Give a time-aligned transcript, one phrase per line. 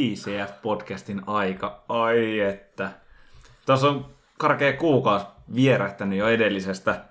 [0.00, 1.84] ICF-podcastin aika.
[1.88, 2.90] Ai että.
[3.66, 4.06] Tässä on
[4.38, 7.04] karkea kuukausi vierähtänyt jo edellisestä.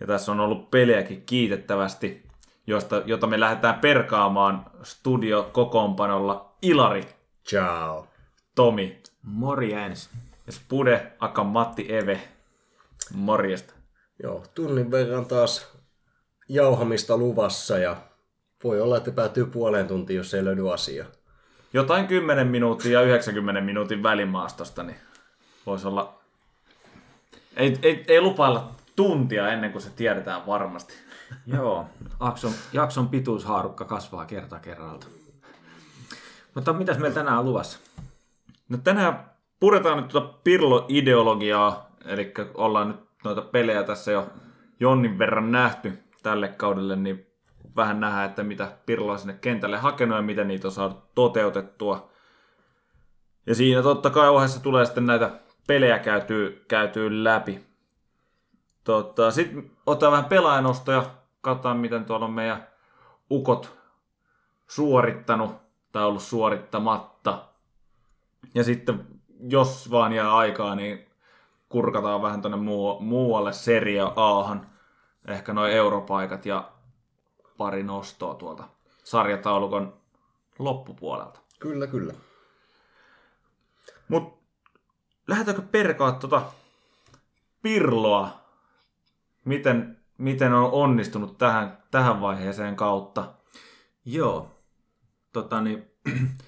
[0.00, 2.22] Ja tässä on ollut pelejäkin kiitettävästi,
[2.66, 6.54] josta, jota me lähdetään perkaamaan studio-kokoonpanolla.
[6.62, 7.08] Ilari,
[7.48, 8.06] Ciao.
[8.54, 10.10] Tomi Morjens.
[10.46, 12.20] ja Spude, Aka Matti Eve.
[13.14, 13.74] Morjesta.
[14.22, 15.68] Joo, tunnin verran taas
[16.48, 17.96] jauhamista luvassa ja
[18.64, 21.06] voi olla, että päätyy puoleen tuntiin, jos ei löydy asiaa.
[21.72, 24.96] Jotain 10 minuuttia ja 90 minuutin välimaastosta, niin
[25.66, 26.14] voisi olla...
[27.56, 30.94] Ei, ei, ei lupailla tuntia ennen kuin se tiedetään varmasti.
[31.54, 31.86] Joo,
[32.20, 35.06] jakson, jakson pituushaarukka kasvaa kerta kerralta.
[36.54, 37.78] Mutta mitäs meillä tänään on luvassa?
[38.68, 44.28] No tänään puretaan nyt tuota Pirlo-ideologiaa, eli ollaan nyt noita pelejä tässä jo
[44.80, 47.29] jonnin verran nähty tälle kaudelle, niin
[47.76, 52.10] vähän nähdään, että mitä Pirlo on sinne kentälle hakenut ja miten niitä on saatu toteutettua.
[53.46, 55.30] Ja siinä totta kai ohessa tulee sitten näitä
[55.66, 57.66] pelejä käytyy, käytyy läpi.
[58.84, 62.66] Tota, Sitten otetaan vähän pelaajanostoja, katsotaan miten tuolla on meidän
[63.30, 63.78] ukot
[64.66, 65.56] suorittanut
[65.92, 67.44] tai ollut suorittamatta.
[68.54, 69.06] Ja sitten,
[69.48, 71.06] jos vaan jää aikaa, niin
[71.68, 74.66] kurkataan vähän tuonne muu- muualle Serie Ahan.
[75.28, 76.70] Ehkä noin europaikat ja
[77.60, 78.64] pari nostoa tuolta
[79.04, 79.92] sarjataulukon
[80.58, 81.40] loppupuolelta.
[81.58, 82.14] Kyllä, kyllä.
[84.08, 84.38] Mut
[85.28, 86.42] lähdetäänkö perkaa tuota
[87.62, 88.40] Pirloa?
[89.44, 93.34] Miten, miten on onnistunut tähän, tähän vaiheeseen kautta?
[94.04, 94.50] Joo,
[95.32, 95.90] tota niin,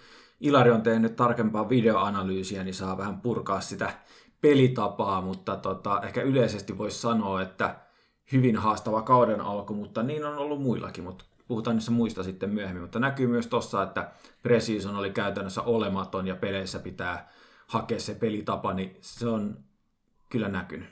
[0.41, 3.99] Ilari on tehnyt tarkempaa videoanalyysiä, niin saa vähän purkaa sitä
[4.41, 7.82] pelitapaa, mutta tota, ehkä yleisesti voisi sanoa, että
[8.33, 12.83] hyvin haastava kauden alku, mutta niin on ollut muillakin, mutta puhutaan niissä muista sitten myöhemmin,
[12.83, 14.11] mutta näkyy myös tossa, että
[14.43, 17.33] Precision oli käytännössä olematon ja peleissä pitää
[17.67, 19.57] hakea se pelitapa, niin se on
[20.29, 20.89] kyllä näkynyt.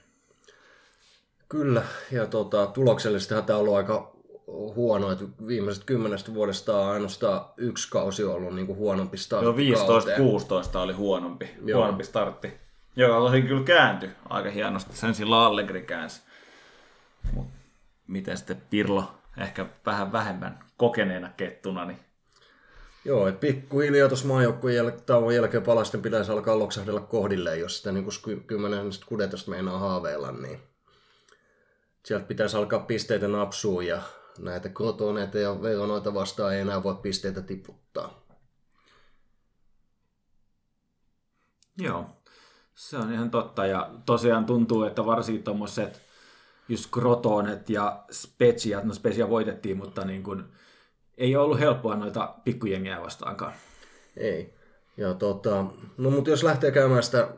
[1.48, 4.12] Kyllä, ja tota, tuloksellisestihan tämä on ollut aika
[4.46, 9.86] huono, että viimeisestä kymmenestä vuodesta on ainoastaan yksi kausi ollut niin kuin huonompi startti Jo
[9.86, 10.20] kauteen.
[10.20, 10.22] 15-16
[10.78, 11.78] oli huonompi, Joo.
[11.78, 12.52] huonompi startti.
[12.96, 14.96] Joka tosi kyllä kääntyi aika hienosti.
[14.96, 16.22] Sen sillä Allegri käänsi.
[17.32, 17.46] Mut
[18.06, 21.98] miten sitten Pirlo ehkä vähän vähemmän kokeneena kettuna, niin
[23.04, 27.92] Joo, että pikkuhiljaa tuossa maajoukkueen jäl- tauon jälkeen palasten pitäisi alkaa loksahdella kohdilleen, jos sitä
[27.92, 30.60] niin kuin kymmenestä kudetosta meinaa haaveilla, niin
[32.04, 34.02] sieltä pitäisi alkaa pisteitä napsua ja
[34.38, 38.26] näitä krotoneita ja veronoita vastaan ei enää voi pisteitä tiputtaa.
[41.78, 42.06] Joo,
[42.74, 43.66] se on ihan totta.
[43.66, 46.09] Ja tosiaan tuntuu, että varsinkin tuommoiset
[46.70, 50.44] just Krotonet ja Spetsiat, no Spetsia voitettiin, mutta niin kuin,
[51.18, 53.52] ei ollut helppoa noita pikkujengejä vastaankaan.
[54.16, 54.54] Ei.
[54.96, 55.64] Ja tota,
[55.98, 57.28] no mutta jos lähtee käymään sitä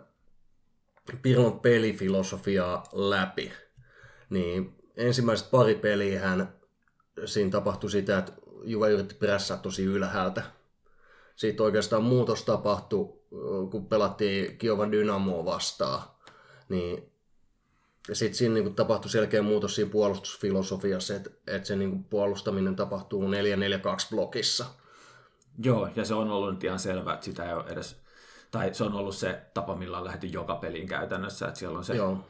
[1.23, 3.53] Pirlon pelifilosofiaa läpi,
[4.31, 6.53] niin ensimmäiset pari peliä hän
[7.25, 8.33] siinä tapahtui sitä, että
[8.65, 10.43] Juve yritti pressaa tosi ylhäältä.
[11.37, 13.09] Siitä oikeastaan muutos tapahtui,
[13.71, 16.03] kun pelattiin Kiovan Dynamoa vastaan.
[16.69, 17.12] Niin
[18.13, 23.33] sitten siinä niinku tapahtui selkeä muutos siinä puolustusfilosofiassa, että, että se niinku puolustaminen tapahtuu 4-4-2
[24.11, 24.65] blokissa.
[25.65, 27.97] Joo, ja se on ollut nyt ihan selvää, että sitä ei ole edes,
[28.51, 31.85] tai se on ollut se tapa, millä on lähdetty joka peliin käytännössä, että siellä on
[31.85, 32.25] se Joo.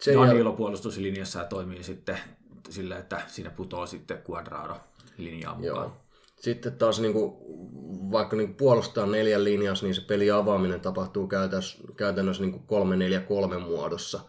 [0.00, 2.18] se jäl- Danilo puolustuslinjassa ja toimii sitten
[2.70, 4.76] sillä, että siinä putoo sitten Quadrado
[5.18, 5.84] linjaan mukaan.
[5.84, 5.96] Joo.
[6.40, 7.32] Sitten taas niin kuin,
[8.10, 12.64] vaikka niin kuin puolustaa neljän linjassa, niin se peli avaaminen tapahtuu käytännössä, käytännössä niin
[13.56, 14.20] 3-4-3 muodossa.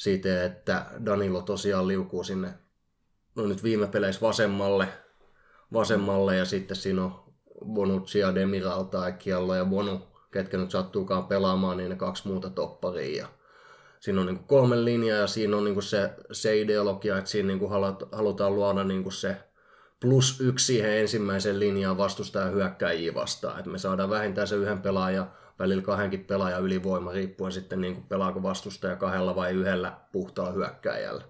[0.00, 2.54] Siitä, että Danilo tosiaan liukuu sinne
[3.34, 4.88] no nyt viime peleissä vasemmalle,
[5.72, 7.24] vasemmalle ja sitten siinä on
[7.64, 10.00] Bonucci ja Demiral tai Kiallo ja Bonu,
[10.30, 13.22] ketkä nyt sattuukaan pelaamaan, niin ne kaksi muuta topparia.
[13.22, 13.28] Ja
[14.00, 17.70] siinä on niin kolme linjaa ja siinä on niin se, se ideologia, että siinä niin
[18.12, 19.36] halutaan luoda niin se
[20.00, 23.58] plus yksi siihen ensimmäiseen linjaan vastustajan hyökkäjiä vastaan.
[23.58, 28.06] Että me saadaan vähintään se yhden pelaajan, välillä kahdenkin pelaajan ylivoima, riippuen sitten niin kuin
[28.06, 31.22] pelaako vastustaja kahdella vai yhdellä puhtaalla hyökkäjällä.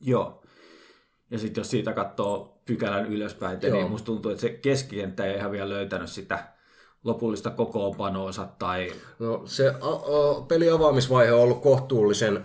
[0.00, 0.42] Joo.
[1.30, 3.72] Ja sitten jos siitä katsoo pykälän ylöspäin, Joo.
[3.76, 6.44] niin musta tuntuu, että se keskikenttä ei ihan vielä löytänyt sitä
[7.04, 12.44] lopullista kokoonpanoonsa tai No se a- a- pelin avaamisvaihe on ollut kohtuullisen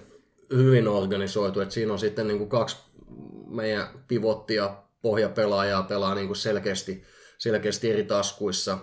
[0.54, 2.78] hyvin organisoitu, että siinä on sitten niin kuin kaksi
[3.48, 7.04] meidän pivottia pohjapelaajaa pelaa niin kuin selkeästi,
[7.38, 8.78] selkeästi eri taskuissa.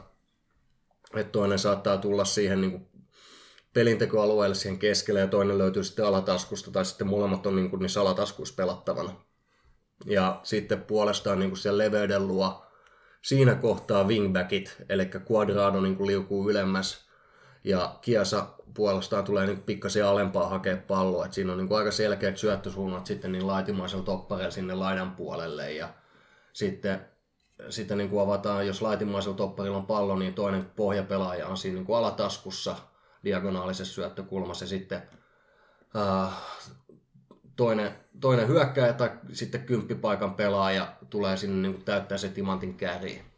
[1.15, 2.89] Että toinen saattaa tulla siihen niin kuin
[3.75, 8.01] pelintekoalueelle siihen keskelle ja toinen löytyy sitten alataskusta tai sitten molemmat on niin kuin niissä
[8.01, 9.13] alataskuissa pelattavana.
[10.07, 12.67] Ja sitten puolestaan niin kuin siellä leveyden luo
[13.23, 17.11] siinä kohtaa wingbackit, eli Quadrado niin kuin liukuu ylemmäs
[17.65, 21.27] ja Kiasa puolestaan tulee niin pikkasen alempaa hakea palloa.
[21.27, 25.73] Et siinä on niin aika selkeät syöttösuunnat sitten niin laitimaisella toppareella sinne laidan puolelle.
[25.73, 25.89] Ja
[26.53, 27.07] sitten,
[27.69, 31.87] sitten niin kuin avataan, jos laitimaisella topparilla on pallo, niin toinen pohjapelaaja on siinä niin
[31.87, 32.77] kuin alataskussa
[33.25, 34.65] diagonaalisessa syöttökulmassa.
[34.65, 35.03] Ja sitten
[35.97, 36.33] äh,
[37.57, 43.31] toinen, toinen hyökkäjä tai sitten kymppipaikan pelaaja tulee sinne niin kuin täyttää se timantin käriin.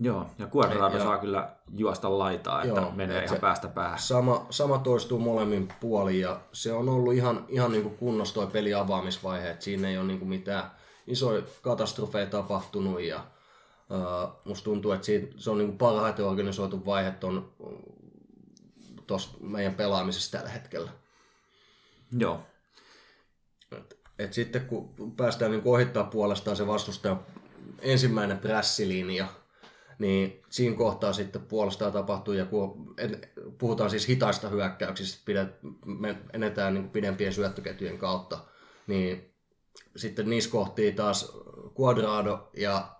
[0.00, 3.98] Joo, ja Quadrado saa kyllä juosta laitaa, että Joo, menee ihan päästä päähän.
[3.98, 8.46] Sama, sama toistuu molemmin puolin ja se on ollut ihan, ihan niin kuin kunnossa toi
[8.46, 10.70] peli avaamisvaihe, että siinä ei ole niin kuin mitään
[11.08, 13.26] isoja katastrofeja tapahtunut ja
[13.90, 17.52] uh, musta tuntuu, että siitä, se on niin kuin parhaiten organisoitu vaihe ton,
[19.06, 20.90] tuossa meidän pelaamisessa tällä hetkellä.
[22.18, 22.40] Joo.
[23.72, 27.20] Et, et sitten kun päästään niin ohittaa puolestaan se vastustaja
[27.80, 29.26] ensimmäinen prässilinja,
[29.98, 32.94] niin siinä kohtaa sitten puolestaan tapahtuu, ja kun
[33.58, 35.48] puhutaan siis hitaista hyökkäyksistä, pidet,
[35.84, 38.38] me enetään niin pidempien syöttöketjujen kautta,
[38.86, 39.34] niin
[39.96, 41.32] sitten niissä kohtii taas
[41.80, 42.98] Quadrado ja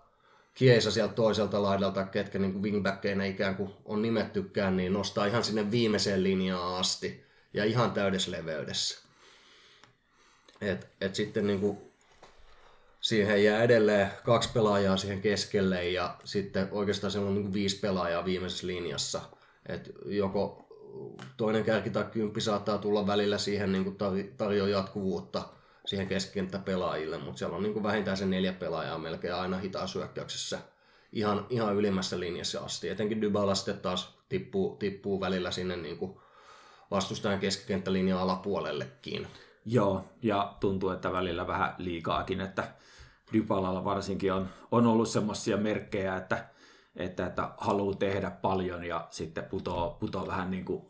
[0.53, 5.71] Kiesa sieltä toiselta laidalta, ketkä niin wingbackkeina ikään kuin on nimettykään, niin nostaa ihan sinne
[5.71, 7.23] viimeiseen linjaan asti
[7.53, 9.07] ja ihan täydessä leveydessä.
[10.61, 11.77] Et, et sitten niin kuin
[13.01, 17.79] siihen jää edelleen kaksi pelaajaa siihen keskelle ja sitten oikeastaan siellä on niin kuin viisi
[17.79, 19.21] pelaajaa viimeisessä linjassa.
[19.69, 20.65] Et joko
[21.37, 26.07] toinen kärki tai kymppi saattaa tulla välillä siihen niin kuin tar- tarjoaa jatkuvuutta siihen
[26.65, 30.59] pelaajille, mutta siellä on niin kuin vähintään se neljä pelaajaa melkein aina hitaasuökkäyksessä
[31.11, 32.89] ihan, ihan ylimmässä linjassa asti.
[32.89, 36.19] Etenkin Dybala sitten taas tippuu, tippuu välillä sinne niin kuin
[36.91, 39.27] vastustajan keskikenttälinjan alapuolellekin.
[39.65, 42.73] Joo, ja tuntuu, että välillä vähän liikaakin, että
[43.33, 46.49] Dybalalla varsinkin on, on ollut semmoisia merkkejä, että,
[46.95, 50.89] että, että haluaa tehdä paljon ja sitten putoo, putoo vähän niin kuin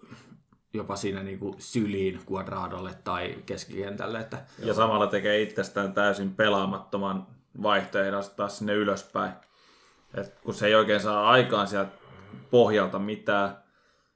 [0.74, 4.20] jopa siinä niin kuin syliin kuadraadolle tai keskikentälle.
[4.20, 4.38] Että...
[4.60, 7.28] Ja samalla tekee itsestään täysin pelaamattoman
[7.64, 9.32] vaihtoehdon taas sinne ylöspäin.
[10.14, 11.92] Et kun se ei oikein saa aikaan sieltä
[12.52, 13.64] pohjalta mitään,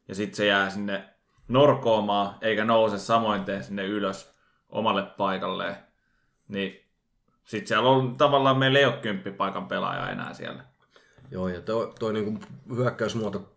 [0.08, 1.10] ja sitten se jää sinne
[1.48, 4.34] norkoomaan, eikä nouse samoin tee sinne ylös
[4.70, 5.76] omalle paikalleen,
[6.48, 6.90] niin
[7.44, 10.64] sitten siellä on tavallaan meillä ei ole kymppipaikan pelaaja enää siellä.
[11.32, 12.40] Joo, ja toi, toi niinku
[12.76, 13.53] hyökkäysmuoto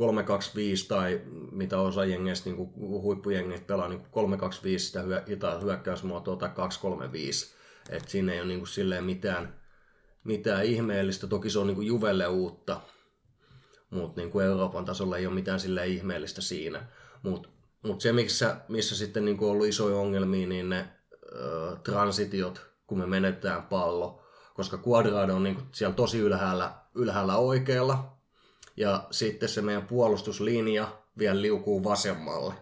[0.00, 1.20] 325 tai
[1.52, 5.24] mitä osa jengeistä, niin huippujengeistä pelaa, niin 325 sitä hyö,
[5.62, 7.54] hyökkäysmuotoa tai 235.
[7.90, 9.60] Et siinä ei ole niin kuin silleen mitään,
[10.24, 11.26] mitään ihmeellistä.
[11.26, 12.80] Toki se on niin kuin Juvelle uutta,
[13.90, 16.86] mutta niin kuin Euroopan tasolla ei ole mitään silleen ihmeellistä siinä.
[17.22, 17.48] Mutta
[17.82, 20.88] mut se, missä, missä sitten niin kuin on ollut isoja ongelmia, niin ne
[21.32, 24.22] ö, transitiot, kun me menetään pallo,
[24.54, 28.19] koska Quadrado on niin kuin siellä tosi ylhäällä, ylhäällä oikealla,
[28.80, 30.88] ja sitten se meidän puolustuslinja
[31.18, 32.54] vielä liukuu vasemmalle.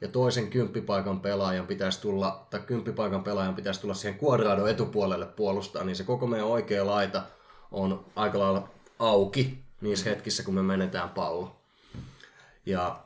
[0.00, 5.84] Ja toisen kymppipaikan pelaajan pitäisi tulla, tai kymppipaikan pelaajan pitäisi tulla siihen Quadrado etupuolelle puolustaa,
[5.84, 7.22] niin se koko meidän oikea laita
[7.70, 11.56] on aika lailla auki niissä hetkissä, kun me menetään pallo.
[12.66, 13.04] Ja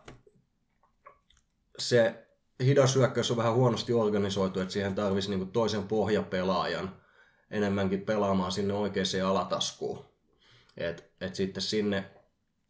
[1.78, 2.26] se
[2.64, 6.96] hidas hyökkäys on vähän huonosti organisoitu, että siihen tarvisi niinku toisen pohjapelaajan
[7.50, 10.04] enemmänkin pelaamaan sinne oikeaan alataskuun.
[10.76, 12.15] Et, et sitten sinne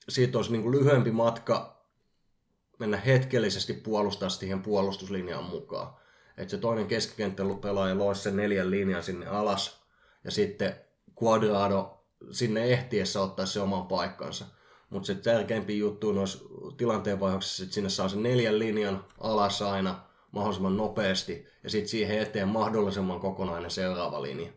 [0.09, 1.83] siitä olisi niin kuin lyhyempi matka
[2.79, 5.95] mennä hetkellisesti puolustaa siihen puolustuslinjaan mukaan.
[6.37, 9.81] Että se toinen keskikenttäpelaaja loisi sen neljän linjan sinne alas
[10.25, 10.77] ja sitten
[11.23, 14.45] Quadrado sinne ehtiessä ottaa se oman paikkansa.
[14.91, 16.45] Mutta se tärkeimpi juttu noissa
[16.77, 22.49] tilanteenvaihdoksissa, että sinne saa sen neljän linjan alas aina mahdollisimman nopeasti ja sitten siihen eteen
[22.49, 24.53] mahdollisimman kokonainen seuraava linja.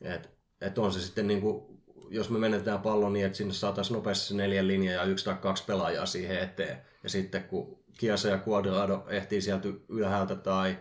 [0.00, 1.69] Et, et on se sitten niinku
[2.10, 5.34] jos me menetään pallon niin, että sinne saataisiin nopeasti se neljän linja ja yksi tai
[5.34, 6.82] kaksi pelaajaa siihen eteen.
[7.02, 10.78] Ja sitten kun Kiasa ja Quadrado ehtii sieltä ylhäältä tai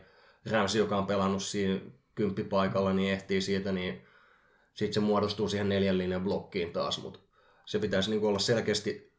[0.52, 1.80] Ramsey, joka on pelannut siinä
[2.16, 4.02] kymppipaikalla, niin ehtii siitä, niin
[4.74, 7.02] sitten se muodostuu siihen neljän linjan blokkiin taas.
[7.02, 7.20] Mutta
[7.66, 9.14] se pitäisi niin olla selkeästi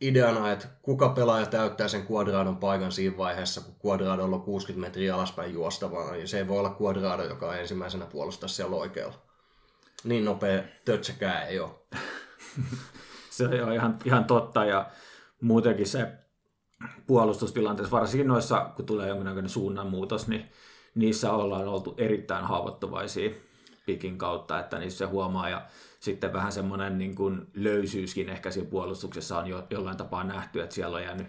[0.00, 5.14] ideana, että kuka pelaaja täyttää sen Quadradon paikan siinä vaiheessa, kun Quadradolla on 60 metriä
[5.14, 9.25] alaspäin juostavaa, niin se ei voi olla Quadrado, joka ensimmäisenä puolustaa siellä oikealla
[10.06, 11.70] niin nopea tötsäkään ei ole.
[13.30, 14.90] se on ihan, ihan totta ja
[15.40, 16.08] muutenkin se
[17.06, 20.50] puolustustilanteessa, varsinkin noissa, kun tulee jonkinnäköinen suunnanmuutos, niin
[20.94, 23.30] niissä ollaan oltu erittäin haavoittuvaisia
[23.86, 25.66] pikin kautta, että niissä se huomaa ja
[26.00, 27.16] sitten vähän semmoinen niin
[27.54, 31.26] löysyyskin ehkä siinä puolustuksessa on jo, jollain tapaa nähty, että siellä on jäänyt,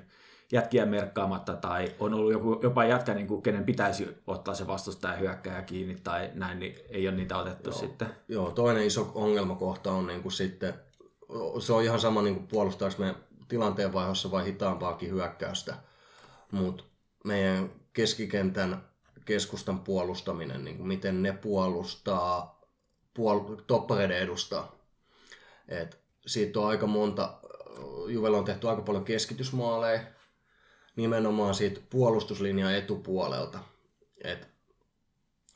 [0.52, 5.16] jätkiä merkkaamatta tai on ollut joku, jopa jätkä, niin kuin, kenen pitäisi ottaa se vastustaja
[5.16, 7.80] hyökkääjä kiinni tai näin, niin ei ole niitä otettu Joo.
[7.80, 8.08] sitten.
[8.28, 10.74] Joo, toinen iso ongelmakohta on niin kuin sitten,
[11.60, 13.16] se on ihan sama niin kuin puolustaako me
[13.48, 15.76] tilanteen vaiheessa vai hitaampaakin hyökkäystä,
[16.52, 16.84] mutta
[17.24, 18.88] meidän keskikentän
[19.26, 22.62] keskustan puolustaminen, niin kuin miten ne puolustaa,
[23.20, 24.76] puol- toppareiden edustaa.
[25.68, 27.40] Et siitä on aika monta,
[28.08, 30.02] Juvella on tehty aika paljon keskitysmaaleja,
[30.98, 33.60] nimenomaan siitä puolustuslinjan etupuolelta.
[34.24, 34.48] Et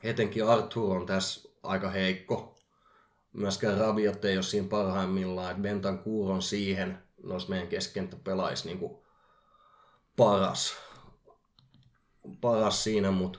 [0.02, 2.58] etenkin Arthur on tässä aika heikko.
[3.32, 8.98] Myöskään Rabiot ei ole siinä parhaimmillaan, että Bentancourt on siihen noista meidän keskenttäpelaajista niin kuin
[10.16, 10.74] paras.
[12.40, 13.38] paras siinä, mutta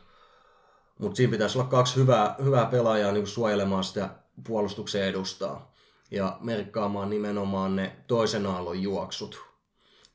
[0.99, 4.09] mut siinä pitäisi olla kaksi hyvää, hyvää pelaajaa niin kuin suojelemaan sitä
[4.47, 5.73] puolustuksen edustaa
[6.11, 9.41] ja merkkaamaan nimenomaan ne toisen aallon juoksut.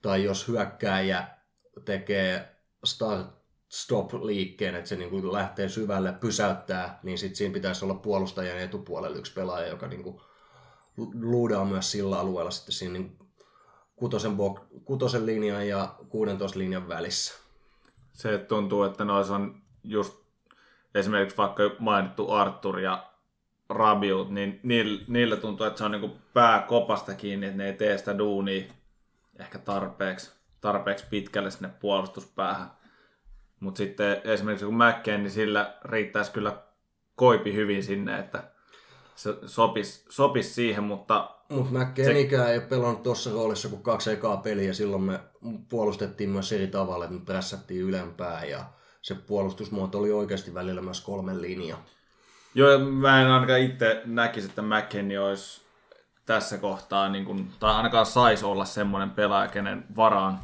[0.03, 1.38] Tai jos hyökkääjä
[1.85, 7.85] tekee start stop liikkeen, että se niin kuin lähtee syvälle, pysäyttää, niin sitten siinä pitäisi
[7.85, 10.21] olla puolustajan etupuolella yksi pelaaja, joka niin kuin
[11.15, 13.19] luudaa myös sillä alueella sitten siinä niin
[13.97, 17.35] kutosen, bok- kutosen linjan ja 16 linjan välissä.
[18.13, 20.19] Se tuntuu, että noissa on just
[20.95, 23.11] esimerkiksi vaikka mainittu Arthur ja
[23.69, 24.61] Rabiot, niin
[25.09, 28.65] niillä, tuntuu, että se on niin pää kopasta kiinni, että ne ei tee sitä duunia
[29.39, 32.71] ehkä tarpeeksi, tarpeeksi pitkälle sinne puolustuspäähän.
[33.61, 36.63] Mutta sitten esimerkiksi kun McKen, niin sillä riittäisi kyllä
[37.15, 38.51] koipi hyvin sinne, että
[39.15, 44.37] se sopisi, sopisi siihen, mutta Mutta McKennikään ei ole pelannut tuossa roolissa kuin kaksi ekaa
[44.37, 44.73] peliä.
[44.73, 45.21] Silloin me
[45.69, 48.65] puolustettiin myös eri tavalla, että me prässättiin ylempää ja
[49.03, 51.77] se puolustusmuoto oli oikeasti välillä myös kolmen linja.
[52.55, 55.61] Joo, mä en ainakaan itse näkisi, että McKennie olisi
[56.27, 60.39] tässä kohtaa, niin kuin, tai ainakaan saisi olla semmoinen pelaaja, kenen varaan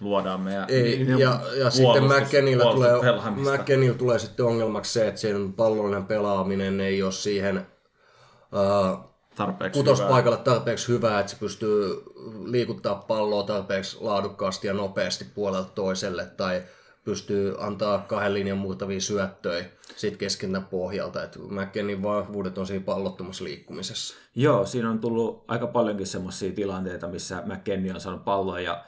[0.00, 2.92] luodaan meidän Ei, niin, ja, ja sitten puolustus- McKennillä tulee.
[3.30, 8.98] McKennillä tulee sitten ongelmaksi se, että sen pallollinen pelaaminen ei ole siihen uh,
[9.36, 9.94] tarpeeksi hyvää.
[9.94, 12.02] kutospaikalle tarpeeksi hyvää, että se pystyy
[12.44, 16.62] liikuttaa palloa tarpeeksi laadukkaasti ja nopeasti puolelta toiselle, tai
[17.04, 19.64] pystyy antaa kahden linjan murtavia syöttöjä
[19.96, 21.22] siitä keskentän pohjalta.
[21.22, 24.14] Että McKennin vahvuudet on siinä pallottomassa liikkumisessa.
[24.34, 28.84] Joo, siinä on tullut aika paljonkin semmoisia tilanteita, missä McKennie on saanut pallon ja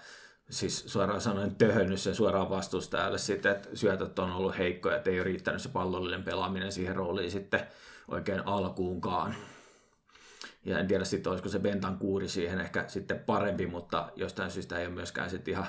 [0.50, 5.19] siis suoraan sanoen töhönnyt sen suoraan vastustajalle sitten, että syötöt on ollut heikkoja, että ei
[5.19, 7.67] ole riittänyt se pallollinen pelaaminen siihen rooliin sitten
[8.09, 9.35] oikein alkuunkaan.
[10.65, 14.79] Ja en tiedä sitten, olisiko se Bentan kuuri siihen ehkä sitten parempi, mutta jostain syystä
[14.79, 15.67] ei ole myöskään sitten ihan,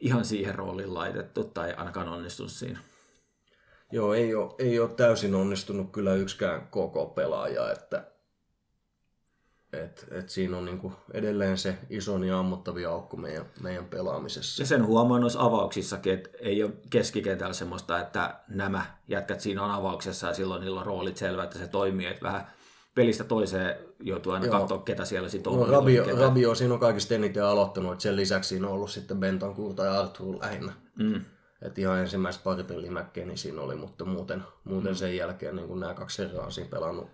[0.00, 2.78] ihan siihen rooliin laitettu tai ainakaan onnistunut siinä.
[3.92, 8.04] Joo, ei ole, ei ole täysin onnistunut kyllä yksikään koko pelaaja, että
[9.72, 14.62] et, et siinä on niinku edelleen se ison ja ammottavia aukko meidän, meidän pelaamisessa.
[14.62, 19.70] Ja sen huomaa noissa avauksissakin, että ei ole keskikentällä semmoista, että nämä jätkät siinä on
[19.70, 22.46] avauksessa ja silloin niillä on roolit selvä, että se toimii, että vähän
[22.94, 24.58] pelistä toiseen joutuu aina Joo.
[24.58, 25.58] katsoa, ketä siellä sitten on.
[25.58, 26.20] No, Rabio, ketä.
[26.20, 30.00] Rabio siinä on kaikista eniten aloittanut, että sen lisäksi siinä on ollut sitten Bentancourt ja
[30.00, 30.72] Arthur lähinnä.
[30.98, 31.24] Mm.
[31.62, 35.94] Et ihan ensimmäiset pari peliä McKennie siinä oli, mutta muuten, muuten sen jälkeen niin nämä
[35.94, 37.10] kaksi herraa on siinä pelannut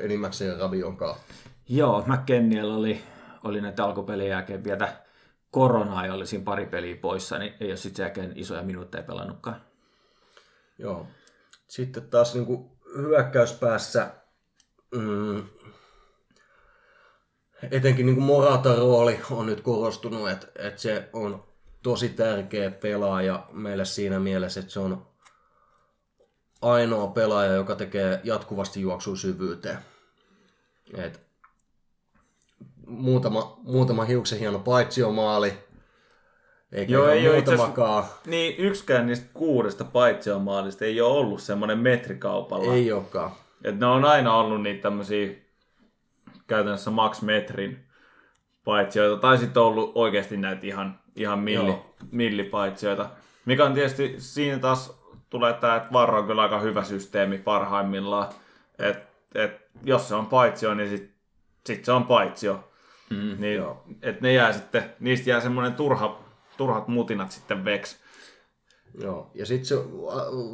[0.00, 1.22] enimmäkseen Rabion kanssa.
[1.68, 3.02] Joo, McKenniellä oli,
[3.44, 4.96] oli näitä alkupelien jälkeen vielä
[5.50, 9.62] koronaa ja oli siinä pari peliä poissa, niin ei ole sitten jälkeen isoja minuutteja pelannutkaan.
[10.78, 11.06] Joo.
[11.68, 14.10] Sitten taas niin kuin hyökkäyspäässä
[14.94, 15.42] mm,
[17.70, 21.44] etenkin niin kuin Moratan rooli on nyt korostunut, että, että se on
[21.82, 25.06] tosi tärkeä pelaaja meille siinä mielessä, että se on
[26.62, 29.78] ainoa pelaaja, joka tekee jatkuvasti juoksua syvyyteen.
[30.96, 31.20] Et
[32.86, 35.52] muutama, muutama hiuksen hieno paitsiomaali,
[36.72, 38.04] eikä Joo, ei asiassa- muutamakaan.
[38.26, 42.74] Niin, yksikään niistä kuudesta paitsiomaalista ei ole ollut semmoinen metrikaupalla.
[42.74, 43.30] Ei olekaan.
[43.64, 45.32] Et ne on aina ollut niitä tämmöisiä
[46.46, 47.84] käytännössä max metrin
[48.64, 51.94] paitsioita, tai sitten on ollut oikeasti näitä ihan, ihan milli, Joo.
[52.10, 53.10] millipaitsioita.
[53.44, 55.01] Mikä on tietysti siinä taas
[55.32, 58.32] tulee tämä, että Varro on kyllä aika hyvä systeemi parhaimmillaan.
[58.78, 58.98] Et,
[59.34, 59.50] et,
[59.84, 61.10] jos se on paitsio, niin sit,
[61.66, 62.72] sit se on paitsio.
[63.10, 63.36] Mm.
[63.38, 63.84] Niin, Joo.
[64.02, 66.24] et ne jää sitten, niistä jää semmoinen turha,
[66.56, 67.96] turhat mutinat sitten veksi.
[69.00, 69.78] Joo, ja sitten se ä,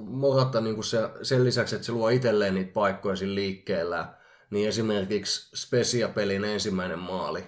[0.06, 4.14] Morata niin se, sen lisäksi, että se luo itselleen niitä paikkoja siinä liikkeellä,
[4.50, 7.44] niin esimerkiksi Specia-pelin ensimmäinen maali,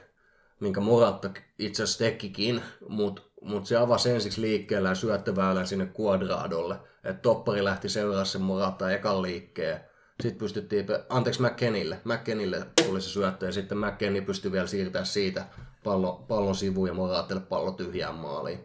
[0.61, 7.23] minkä Morata itse asiassa tekikin, mutta mut se avasi ensiksi liikkeellä syöttöväylän sinne Quadradolle, että
[7.23, 9.81] toppari lähti seuraa sen Morata ekan liikkeen.
[10.23, 15.45] Sitten pystyttiin, anteeksi McKennille, McKennille tuli se syöttö ja sitten McKennie pystyi vielä siirtämään siitä
[15.85, 18.61] pallo, pallon sivuun ja Moraatelle pallo tyhjään maaliin.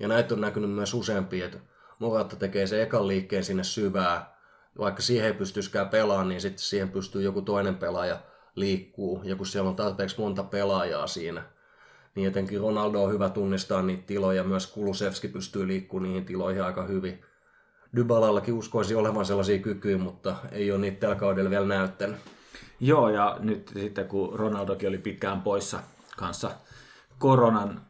[0.00, 1.58] Ja näitä on näkynyt myös useampia, että
[1.98, 4.36] Morata tekee se ekan liikkeen sinne syvää,
[4.78, 8.20] vaikka siihen ei pystyisikään pelaamaan, niin sitten siihen pystyy joku toinen pelaaja
[8.54, 11.42] liikkuu, ja kun siellä on tarpeeksi monta pelaajaa siinä,
[12.20, 16.82] niin jotenkin Ronaldo on hyvä tunnistaa niitä tiloja, myös Kulusevski pystyy liikkumaan niihin tiloihin aika
[16.82, 17.22] hyvin.
[17.96, 22.16] Dybalallakin uskoisi olevan sellaisia kykyjä, mutta ei ole niitä tällä kaudella vielä näyttänyt.
[22.80, 25.80] Joo, ja nyt sitten kun Ronaldokin oli pitkään poissa
[26.16, 26.50] kanssa
[27.18, 27.80] koronan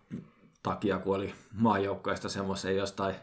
[0.63, 3.15] takia, kun oli maajoukkoista semmoisen jostain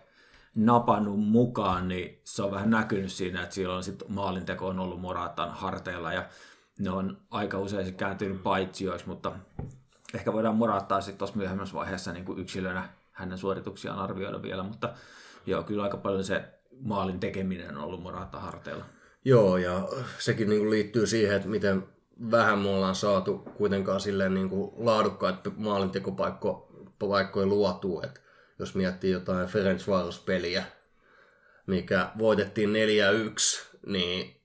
[0.56, 5.52] napannut mukaan, niin se on vähän näkynyt siinä, että silloin sit maalinteko on ollut Moratan
[5.52, 6.26] harteilla ja
[6.80, 9.32] ne on aika usein kääntynyt paitsioiksi, mutta
[10.14, 14.94] ehkä voidaan Morattaa sitten tuossa myöhemmässä vaiheessa niin kuin yksilönä hänen suorituksiaan arvioida vielä, mutta
[15.46, 16.44] joo, kyllä aika paljon se
[16.82, 18.86] maalin tekeminen on ollut Morata harteilla.
[19.26, 19.88] Joo, ja
[20.20, 21.88] sekin niin kuin liittyy siihen, että miten
[22.32, 28.04] vähän me ollaan saatu kuitenkaan silleen niin kuin laadukkaita maalintekopaikkoja luotua.
[28.04, 28.20] Että
[28.60, 30.64] jos miettii jotain Ferencvaros-peliä,
[31.68, 32.74] mikä voitettiin 4-1,
[33.86, 34.42] niin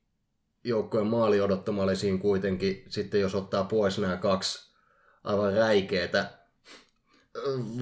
[0.65, 4.72] joukkojen maali odottama oli siinä kuitenkin, sitten jos ottaa pois nämä kaksi
[5.25, 6.31] aivan räikeetä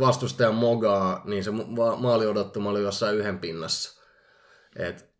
[0.00, 1.50] vastustajan mogaa, niin se
[1.98, 4.00] maali odottama oli jossain yhden pinnassa.
[4.76, 5.10] Et,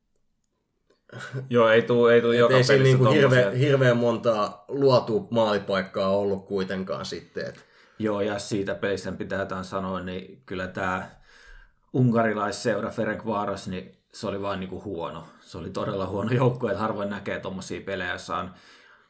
[1.51, 6.09] Joo, ei tule ei tuu joka ei siinä pelissä niinku hirve, hirveän montaa luotu maalipaikkaa
[6.09, 7.47] ollut kuitenkaan sitten.
[7.47, 7.67] Et,
[7.99, 11.11] Joo, ja siitä pelistä pitää jotain sanoa, niin kyllä tämä
[11.95, 15.25] unkarilaisseura Ferencvaros, niin se oli vaan niinku huono.
[15.41, 18.51] Se oli todella huono joukkue, että harvoin näkee tuommoisia pelejä, jossa on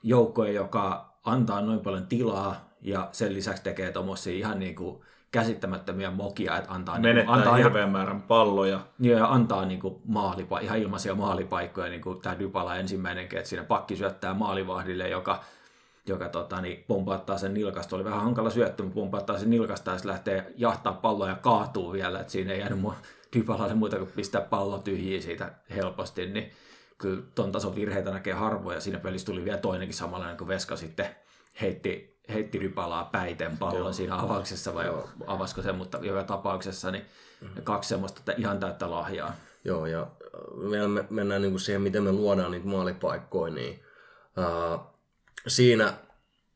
[0.02, 6.58] joukkue, joka antaa noin paljon tilaa ja sen lisäksi tekee tuommoisia ihan niinku käsittämättömiä mokia,
[6.58, 8.80] että antaa, niinku, Menettää antaa ihan, hirveän määrän palloja.
[8.98, 13.64] Joo, ja antaa niinku maalipa, ihan ilmaisia maalipaikkoja, niin kuin tämä Dybala ensimmäinenkin, että siinä
[13.64, 15.44] pakki syöttää maalivahdille, joka,
[16.06, 17.96] joka tota, niin pompaattaa sen nilkasta.
[17.96, 21.92] Oli vähän hankala syöttö, mutta pompaattaa sen nilkasta ja se lähtee jahtaa palloa ja kaatuu
[21.92, 23.06] vielä, että siinä ei jäänyt mu-
[23.36, 26.50] Dybalalle muuta kuin pistää pallo tyhjiä siitä helposti, niin
[26.98, 30.76] kyllä ton tason virheitä näkee harvoin, ja siinä pelissä tuli vielä toinenkin samanlainen, kun Veska
[30.76, 31.06] sitten
[31.60, 33.92] heitti, heitti Dybalaa päiten pallon Joo.
[33.92, 34.86] siinä avauksessa, vai
[35.26, 37.06] avasko sen, mutta joka tapauksessa, niin
[37.64, 39.36] kaksi semmoista että ihan täyttä lahjaa.
[39.64, 40.06] Joo, ja
[40.70, 43.82] vielä me mennään niin kuin siihen, miten me luodaan niitä maalipaikkoja, niin
[44.38, 44.80] uh,
[45.46, 45.94] siinä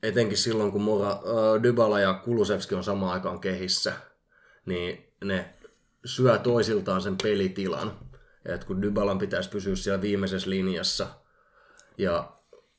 [0.03, 3.93] etenkin silloin, kun Mora, uh, Dybala ja Kulusevski on samaan aikaan kehissä,
[4.67, 5.55] niin ne
[6.05, 7.99] syö toisiltaan sen pelitilan.
[8.45, 11.07] Et kun Dybalan pitäisi pysyä siellä viimeisessä linjassa
[11.99, 12.33] ja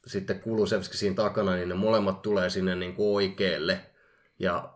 [0.07, 3.79] sitten Kulusevski siinä takana, niin ne molemmat tulee sinne niin kuin oikealle
[4.39, 4.73] ja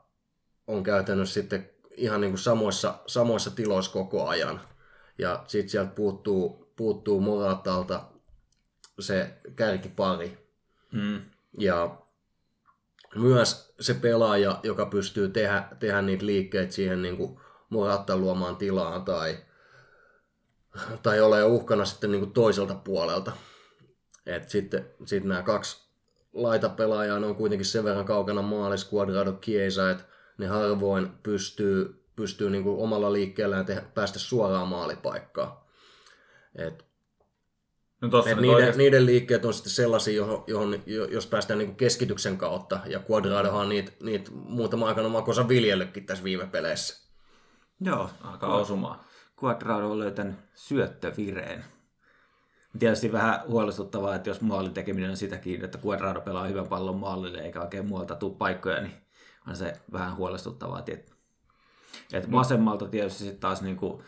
[0.68, 4.62] on käytännössä sitten ihan niin kuin samoissa, samoissa tiloissa koko ajan.
[5.18, 8.04] Ja sitten sieltä puuttuu, puuttuu Moratalta
[9.00, 10.48] se kärkipari.
[10.92, 11.22] Mm.
[11.58, 11.98] Ja
[13.16, 17.40] myös se pelaaja, joka pystyy tehdä, tehdä niitä liikkeitä siihen niin kuin
[17.70, 19.38] Morata luomaan tilaa tai,
[21.04, 23.32] tai ole uhkana sitten niin kuin toiselta puolelta.
[24.36, 25.90] Et sitten sit nämä kaksi
[26.34, 30.04] laitapelaajaa ne on kuitenkin sen verran kaukana maalis Quadrado Chiesa, että
[30.38, 35.58] ne harvoin pystyy, pystyy niin kuin omalla liikkeellään tehdä, päästä suoraan maalipaikkaan.
[36.56, 36.90] Et
[38.02, 41.60] No tossa et niiden, oikeasti, niiden liikkeet on sitten sellaisia, johon, johon, jo- jos päästään
[41.60, 47.10] niin keskityksen kautta, ja Quadradohan niitä, niitä muutama aikana makosa viljellytkin tässä viime peleissä.
[47.82, 49.00] Joo, alkaa osumaan.
[49.44, 51.66] Quadrado on löytänyt syöttövireen.
[52.80, 57.42] Tietysti vähän huolestuttavaa, että jos maalin tekeminen on sitäkin, että Quadrado pelaa hyvän pallon maalille
[57.42, 58.94] eikä oikein muualta tule paikkoja, niin
[59.48, 60.84] on se vähän huolestuttavaa.
[60.88, 61.14] Et,
[62.14, 64.04] et vasemmalta tietysti sitten taas niin kuin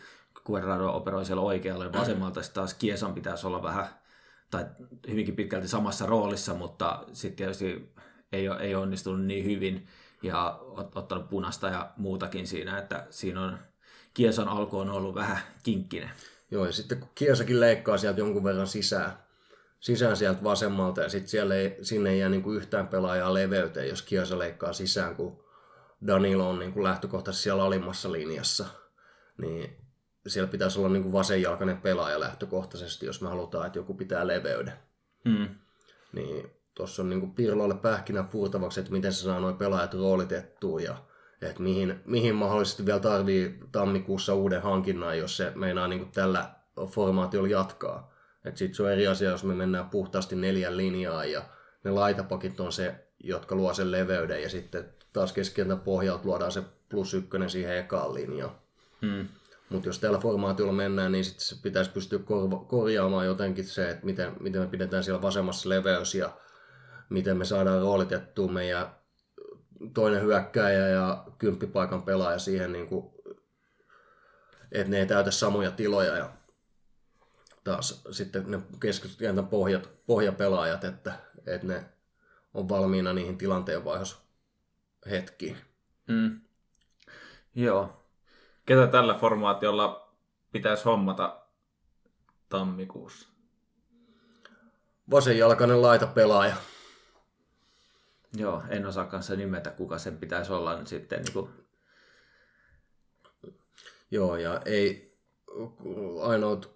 [0.50, 3.86] Quadrado operoi siellä oikealla ja vasemmalta sitten taas Kiesan pitäisi olla vähän
[4.50, 4.66] tai
[5.08, 7.92] hyvinkin pitkälti samassa roolissa, mutta sitten tietysti
[8.32, 9.86] ei, ei onnistunut niin hyvin
[10.22, 13.58] ja ot- ottanut punasta ja muutakin siinä, että siinä on
[14.14, 16.10] Kiesan alku on ollut vähän kinkkinen.
[16.52, 19.12] Joo, ja sitten kun Kiesakin leikkaa sieltä jonkun verran sisään,
[19.80, 23.88] sisään sieltä vasemmalta, ja sitten siellä ei, sinne ei jää niin kuin yhtään pelaajaa leveyteen,
[23.88, 25.44] jos Kiesa leikkaa sisään, kun
[26.06, 28.66] Danilo on niin kuin lähtökohtaisesti siellä alimmassa linjassa,
[29.38, 29.76] niin
[30.26, 34.72] siellä pitäisi olla niin kuin vasenjalkainen pelaaja lähtökohtaisesti, jos me halutaan, että joku pitää leveyden.
[35.28, 35.48] Hmm.
[36.12, 40.80] Niin tuossa on niin kuin Pirlolle pähkinä purtavaksi, että miten se saa nuo pelaajat roolitettua
[40.80, 40.96] ja
[41.48, 46.50] että mihin, mihin mahdollisesti vielä tarvii tammikuussa uuden hankinnan, jos se meinaa niin kuin tällä
[46.86, 48.12] formaatiolla jatkaa.
[48.44, 51.42] Että sitten se on eri asia, jos me mennään puhtaasti neljän linjaan ja
[51.84, 56.62] ne laitapakit on se, jotka luo sen leveyden ja sitten taas keskentän pohjalta luodaan se
[56.88, 58.54] plus ykkönen siihen ekaan linjaan.
[59.02, 59.28] Hmm.
[59.68, 64.04] Mutta jos tällä formaatiolla mennään, niin sitten se pitäisi pystyä korva- korjaamaan jotenkin se, että
[64.04, 66.30] miten, miten me pidetään siellä vasemmassa leveys ja
[67.08, 68.86] miten me saadaan roolitettua meidän
[69.94, 73.14] toinen hyökkääjä ja kymppipaikan pelaaja siihen, niin kuin,
[74.72, 76.30] että ne ei täytä samoja tiloja ja
[77.64, 81.12] taas sitten ne keskityskentän pohjat, pohjapelaajat, että,
[81.46, 81.84] että ne
[82.54, 84.22] on valmiina niihin tilanteenvaihos
[85.10, 85.56] hetkiin.
[86.08, 86.40] Mm.
[87.54, 88.02] Joo.
[88.66, 90.14] Ketä tällä formaatiolla
[90.52, 91.40] pitäisi hommata
[92.48, 93.28] tammikuussa?
[95.10, 96.56] Vasenjalkainen laita pelaaja.
[98.36, 101.22] Joo, en osaa kanssa nimetä, kuka sen pitäisi olla nyt sitten.
[101.22, 101.50] Niin kuin...
[104.10, 105.12] Joo, ja ei
[106.22, 106.70] ainoat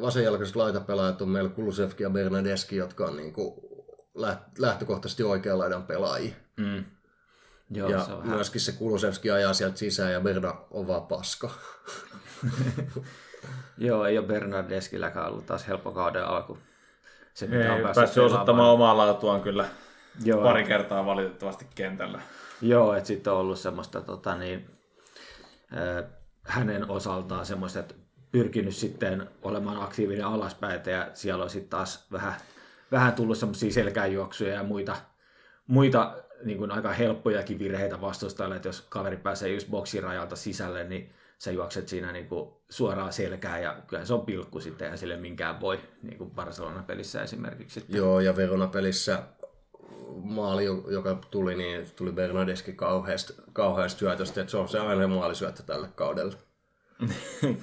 [0.00, 3.54] vasenjalkaiset laitapelaajat on meillä Kulusevski ja Bernadeski, jotka on niin kuin
[4.58, 6.34] lähtökohtaisesti oikean laidan pelaajia.
[6.56, 6.84] Mm.
[7.70, 8.34] Joo, ja se on vähän...
[8.34, 11.50] myöskin se Kulusevski ajaa sieltä sisään ja Berna on vaan paska.
[13.78, 16.58] Joo, ei ole Bernardeskilläkään ollut taas helppo kauden alku.
[17.34, 19.68] Se, ei, on päässyt, päässyt osoittamaan omaa laatuaan kyllä
[20.24, 20.42] Joo.
[20.42, 22.20] pari kertaa valitettavasti kentällä.
[22.62, 24.70] Joo, että sitten on ollut semmoista tota, niin,
[25.76, 26.04] äh,
[26.42, 27.94] hänen osaltaan semmoista, että
[28.32, 32.34] pyrkinyt sitten olemaan aktiivinen alaspäin ja siellä on sitten taas vähän,
[32.92, 34.96] vähän tullut semmoisia selkäjuoksuja ja muita,
[35.66, 41.12] muita niin kuin aika helppojakin virheitä vastustajalle, että jos kaveri pääsee just boksirajalta sisälle, niin
[41.38, 45.16] sä juokset siinä niin kuin suoraan selkään ja kyllä se on pilkku sitten ja sille
[45.16, 47.84] minkään voi, niin kuin Barcelona-pelissä esimerkiksi.
[47.88, 49.22] Joo, ja Verona-pelissä
[50.22, 55.62] maali, joka tuli, niin tuli Bernadeschi kauheasti, kauheasti syötöstä, että se on se aina maalisyöttö
[55.62, 56.36] tälle kaudelle.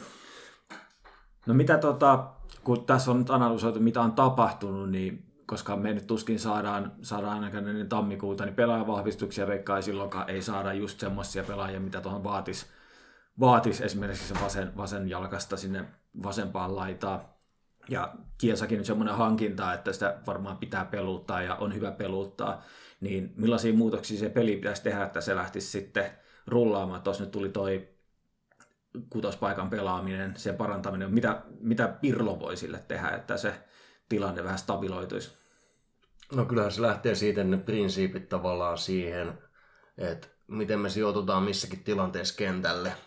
[1.47, 2.25] no mitä tota,
[2.63, 7.33] kun tässä on nyt analysoitu, mitä on tapahtunut, niin koska me nyt tuskin saadaan, saadaan
[7.33, 12.23] ainakaan ennen tammikuuta, niin pelaajavahvistuksia veikkaa ei silloinkaan ei saada just semmoisia pelaajia, mitä tuohon
[12.23, 12.65] vaatisi
[13.39, 15.85] vaatis esimerkiksi se vasen, vasen jalkasta sinne
[16.23, 17.32] vasempaan laitaan.
[17.89, 22.63] Ja Kiesakin nyt semmoinen hankinta, että sitä varmaan pitää peluuttaa ja on hyvä peluuttaa.
[23.01, 26.11] Niin millaisia muutoksia se peli pitäisi tehdä, että se lähtisi sitten
[26.47, 27.01] rullaamaan.
[27.01, 27.89] Tuossa nyt tuli toi
[29.09, 31.13] kutospaikan pelaaminen, sen parantaminen.
[31.13, 33.53] Mitä, mitä Pirlo voi sille tehdä, että se
[34.09, 35.33] tilanne vähän stabiloituisi?
[36.35, 39.37] No kyllähän se lähtee siitä ne prinsiipit tavallaan siihen,
[39.97, 42.93] että miten me sijoitutaan missäkin tilanteessa kentälle–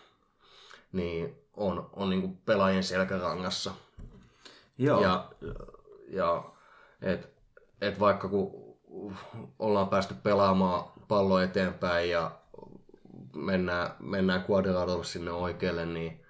[0.91, 3.73] niin on, on niin pelaajien selkärangassa.
[4.77, 5.01] Joo.
[5.01, 5.29] Ja,
[6.09, 6.43] ja
[7.01, 7.29] et,
[7.81, 8.77] et vaikka kun
[9.59, 12.31] ollaan päästy pelaamaan pallo eteenpäin ja
[13.35, 16.25] mennään, mennään quadradolle sinne oikealle, niin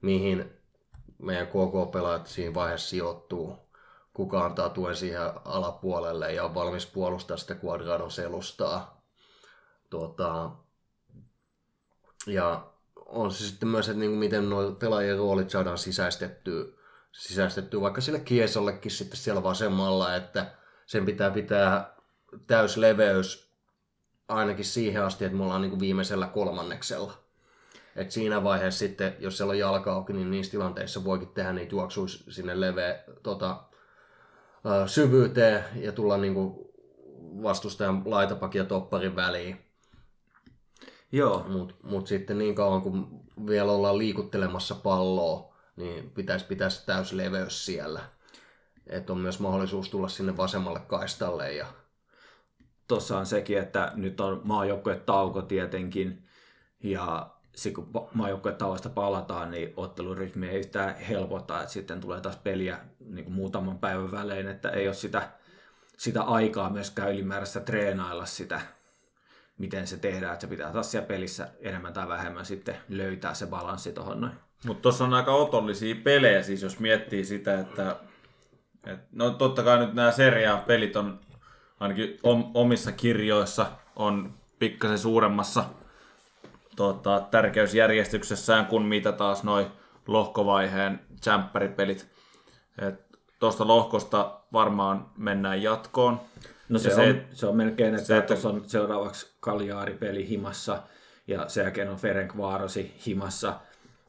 [0.00, 0.52] mihin
[1.18, 3.56] meidän KK-pelaajat siinä vaiheessa sijoittuu,
[4.14, 9.02] kuka antaa tuen siihen alapuolelle ja on valmis puolustaa sitä quadradon selustaa.
[9.90, 10.50] Tuota,
[12.26, 12.66] ja
[13.06, 16.77] on se sitten myös, että niin kuin miten nuo pelaajien roolit saadaan sisäistettyä,
[17.18, 20.54] sisäistettyä vaikka sille kiesollekin sitten siellä vasemmalla, että
[20.86, 21.96] sen pitää pitää
[22.46, 23.52] täys leveys
[24.28, 27.12] ainakin siihen asti, että me ollaan niin kuin viimeisellä kolmanneksella.
[27.96, 31.74] Et siinä vaiheessa sitten, jos siellä on jalka auki, niin niissä tilanteissa voikin tehdä niitä
[31.74, 33.64] juoksuja sinne leveä tota,
[34.86, 36.54] syvyyteen ja tulla niin kuin
[37.42, 39.64] vastustajan laitapakin ja topparin väliin.
[41.12, 41.44] Joo.
[41.48, 45.47] Mutta mut sitten niin kauan kun vielä ollaan liikuttelemassa palloa,
[45.78, 48.00] niin pitäisi pitää se täys leveys siellä.
[48.86, 51.52] Että on myös mahdollisuus tulla sinne vasemmalle kaistalle.
[51.52, 51.66] Ja...
[52.88, 56.28] Tuossa on sekin, että nyt on maajoukkueen tauko tietenkin.
[56.82, 62.36] Ja sitten kun maajoukkueen tauosta palataan, niin ottelurytmi ei sitä helpota, että sitten tulee taas
[62.36, 65.30] peliä niin kuin muutaman päivän välein, että ei ole sitä,
[65.96, 68.60] sitä aikaa myöskään ylimääräistä treenailla sitä
[69.58, 73.46] miten se tehdään, että se pitää taas siellä pelissä enemmän tai vähemmän sitten löytää se
[73.46, 74.47] balanssi tuohon noin.
[74.66, 77.96] Mutta tuossa on aika otollisia pelejä siis, jos miettii sitä, että
[78.86, 81.20] et, no totta kai nyt nämä seria pelit on
[81.80, 83.66] ainakin om, omissa kirjoissa
[83.96, 85.64] on pikkasen suuremmassa
[86.76, 89.66] tota, tärkeysjärjestyksessään kuin mitä taas noin
[90.06, 92.08] lohkovaiheen jämppäripelit.
[93.38, 96.20] Tuosta lohkosta varmaan mennään jatkoon.
[96.68, 100.82] No se, se, on, se on melkein, että se, tuossa on seuraavaksi Kaljaari-peli himassa
[101.26, 103.60] ja sen jälkeen on Ferenc Vaarosi himassa.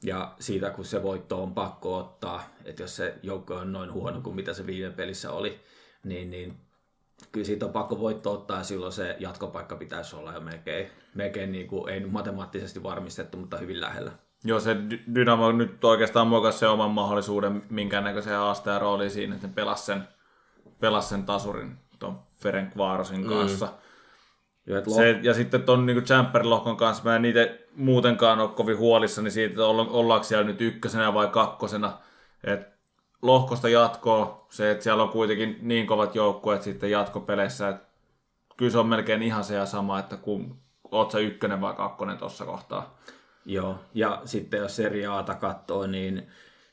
[0.03, 4.21] Ja siitä kun se voitto on pakko ottaa, että jos se joukko on noin huono
[4.21, 5.59] kuin mitä se viime pelissä oli,
[6.03, 6.57] niin, niin
[7.31, 11.51] kyllä siitä on pakko voitto ottaa ja silloin se jatkopaikka pitäisi olla jo melkein, melkein
[11.51, 14.11] niin kuin, ei matemaattisesti varmistettu, mutta hyvin lähellä.
[14.43, 14.75] Joo, se
[15.15, 20.03] Dynamo nyt oikeastaan muokasi se oman mahdollisuuden minkäännäköiseen haasteen rooliin siinä, että ne pelasi sen,
[20.79, 23.29] pelasi sen tasurin tuon Ferenc Vaarosin mm.
[23.29, 23.65] kanssa.
[23.65, 23.88] Mm.
[24.69, 29.31] Ja, se, ja sitten tuon niin Champer-lohkon kanssa mä en niitä muutenkaan ole kovin huolissani
[29.31, 31.97] siitä, että ollaanko siellä nyt ykkösenä vai kakkosena.
[32.43, 32.67] Et
[33.21, 37.87] lohkosta jatkoa, se, että siellä on kuitenkin niin kovat joukkueet sitten jatkopeleissä, että
[38.57, 40.57] kyllä se on melkein ihan se ja sama, että kun
[40.91, 42.99] oot sä ykkönen vai kakkonen tuossa kohtaa.
[43.45, 46.27] Joo, ja sitten jos Serie Ata katsoo, niin,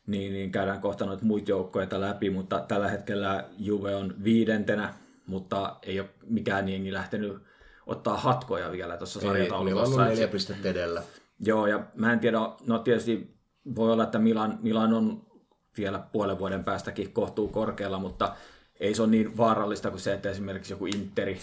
[0.06, 4.94] niin, niin käydään kohta noita muita joukkoja läpi, mutta tällä hetkellä Juve on viidentenä,
[5.26, 7.45] mutta ei ole mikään jengi lähtenyt
[7.87, 10.05] ottaa hatkoja vielä tuossa sarjataulukossa.
[10.05, 11.03] Ei, neljä pistettä edellä.
[11.40, 13.37] Joo, ja mä en tiedä, no tietysti
[13.77, 15.27] voi olla, että Milan, Milan on
[15.79, 18.35] vielä puolen vuoden päästäkin kohtuu korkealla, mutta
[18.81, 21.38] ei se ole niin vaarallista kuin se, että esimerkiksi joku Interi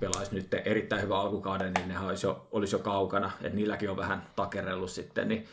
[0.00, 3.96] pelaisi nyt erittäin hyvä alkukauden, niin ne olisi jo, olisi jo kaukana, että niilläkin on
[3.96, 5.44] vähän takerellut sitten, niin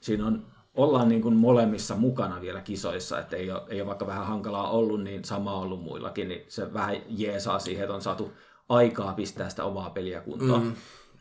[0.00, 4.06] siinä on, ollaan niin kuin molemmissa mukana vielä kisoissa, että ei ole, ei ole vaikka
[4.06, 8.32] vähän hankalaa ollut, niin sama ollut muillakin, niin se vähän jeesaa siihen, että on saatu
[8.68, 10.62] aikaa pistää sitä omaa peliä kuntoon.
[10.62, 10.74] Mm.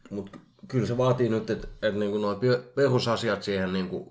[0.09, 2.39] Mutta kyllä se vaatii nyt, että, että niin nuo
[2.75, 4.07] perusasiat siihen niin kuin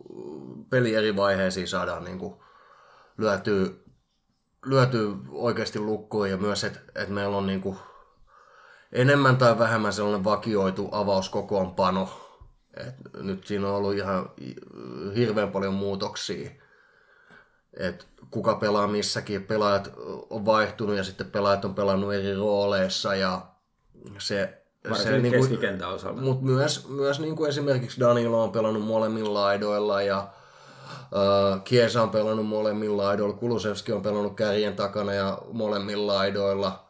[0.70, 2.34] peli eri vaiheisiin saadaan niin kuin
[3.18, 3.66] lyötyä,
[4.66, 7.76] lyötyä oikeasti lukkoon ja myös, että, että meillä on niin kuin
[8.92, 12.08] enemmän tai vähemmän sellainen vakioitu avauskokoonpano.
[12.76, 14.30] Et nyt siinä on ollut ihan
[15.16, 16.50] hirveän paljon muutoksia.
[17.76, 19.92] Et kuka pelaa missäkin, pelaajat
[20.30, 23.46] on vaihtunut ja sitten pelaajat on pelannut eri rooleissa ja
[24.18, 24.62] se
[24.94, 26.20] se, niin kuin, osalta.
[26.20, 32.10] Mutta myös, myös niin kuin esimerkiksi Danilo on pelannut molemmilla laidoilla ja äh, Kiesa on
[32.10, 36.84] pelannut molemmilla laidoilla, Kulusevski on pelannut kärjen takana ja molemmilla laidoilla.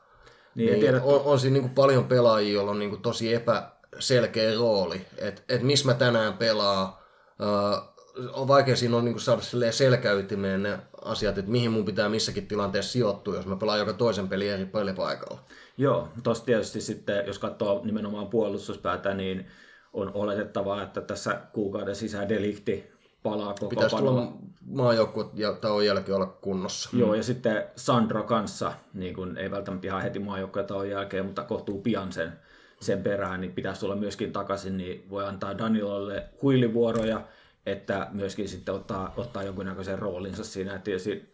[0.54, 1.02] Niin, niin tiedät...
[1.04, 5.42] on, on siinä niin kuin paljon pelaajia, joilla on niin kuin tosi epäselkeä rooli, että
[5.48, 7.02] et missä mä tänään pelaa.
[7.42, 7.91] Äh,
[8.32, 12.46] on vaikea siinä on niin kuin saada selkäytimeen ne asiat, että mihin mun pitää missäkin
[12.46, 15.40] tilanteessa sijoittua, jos mä pelaan joka toisen pelin eri pelipaikalla.
[15.78, 19.46] Joo, tossa tietysti sitten, jos katsoo nimenomaan puolustuspäätä, niin
[19.92, 24.32] on oletettavaa, että tässä kuukauden sisään delikti palaa koko Pitäisi tulla
[24.66, 26.90] maajoukkue ja tauon jälkeen olla kunnossa.
[26.92, 31.42] Joo, ja sitten Sandro kanssa, niin kun ei välttämättä ihan heti maajoukkoja tauon jälkeen, mutta
[31.42, 32.32] kohtuu pian sen,
[32.80, 37.20] sen perään, niin pitäisi tulla myöskin takaisin, niin voi antaa Danilolle huilivuoroja,
[37.66, 40.74] että myöskin sitten ottaa, ottaa jonkunnäköisen roolinsa siinä.
[40.74, 41.32] että tietysti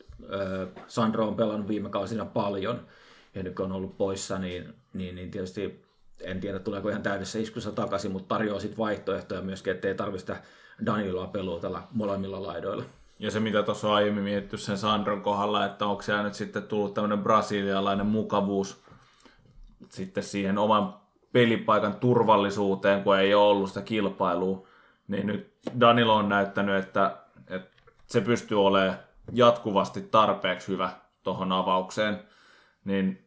[0.86, 2.86] Sandro on pelannut viime kausina paljon,
[3.34, 5.84] ja nyt kun on ollut poissa, niin, niin, niin tietysti
[6.20, 10.36] en tiedä tuleeko ihan täydessä iskussa takaisin, mutta tarjoaa sitten vaihtoehtoja myöskin, ettei tarvitse
[10.86, 12.84] Daniloa pelutella molemmilla laidoilla.
[13.18, 16.62] Ja se, mitä tuossa on aiemmin mietitty sen Sandron kohdalla, että onko se nyt sitten
[16.62, 18.80] tullut tämmöinen brasilialainen mukavuus
[19.88, 20.94] sitten siihen oman
[21.32, 24.67] pelipaikan turvallisuuteen, kun ei ole ollut sitä kilpailua,
[25.08, 27.16] niin nyt Danilo on näyttänyt, että,
[27.48, 27.70] että
[28.06, 28.98] se pystyy olemaan
[29.32, 30.90] jatkuvasti tarpeeksi hyvä
[31.22, 32.22] tuohon avaukseen.
[32.84, 33.24] Niin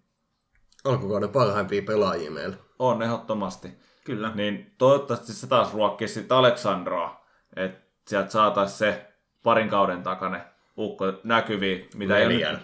[0.85, 2.55] Alkukauden parhaimpia pelaajia meillä.
[2.79, 3.69] On ehdottomasti.
[4.03, 4.31] Kyllä.
[4.35, 9.13] Niin toivottavasti se taas ruokkii sitten Aleksandroa, että sieltä saataisiin se
[9.43, 10.41] parin kauden takane
[10.77, 12.55] ukko näkyviin, mitä Neljän.
[12.55, 12.61] ei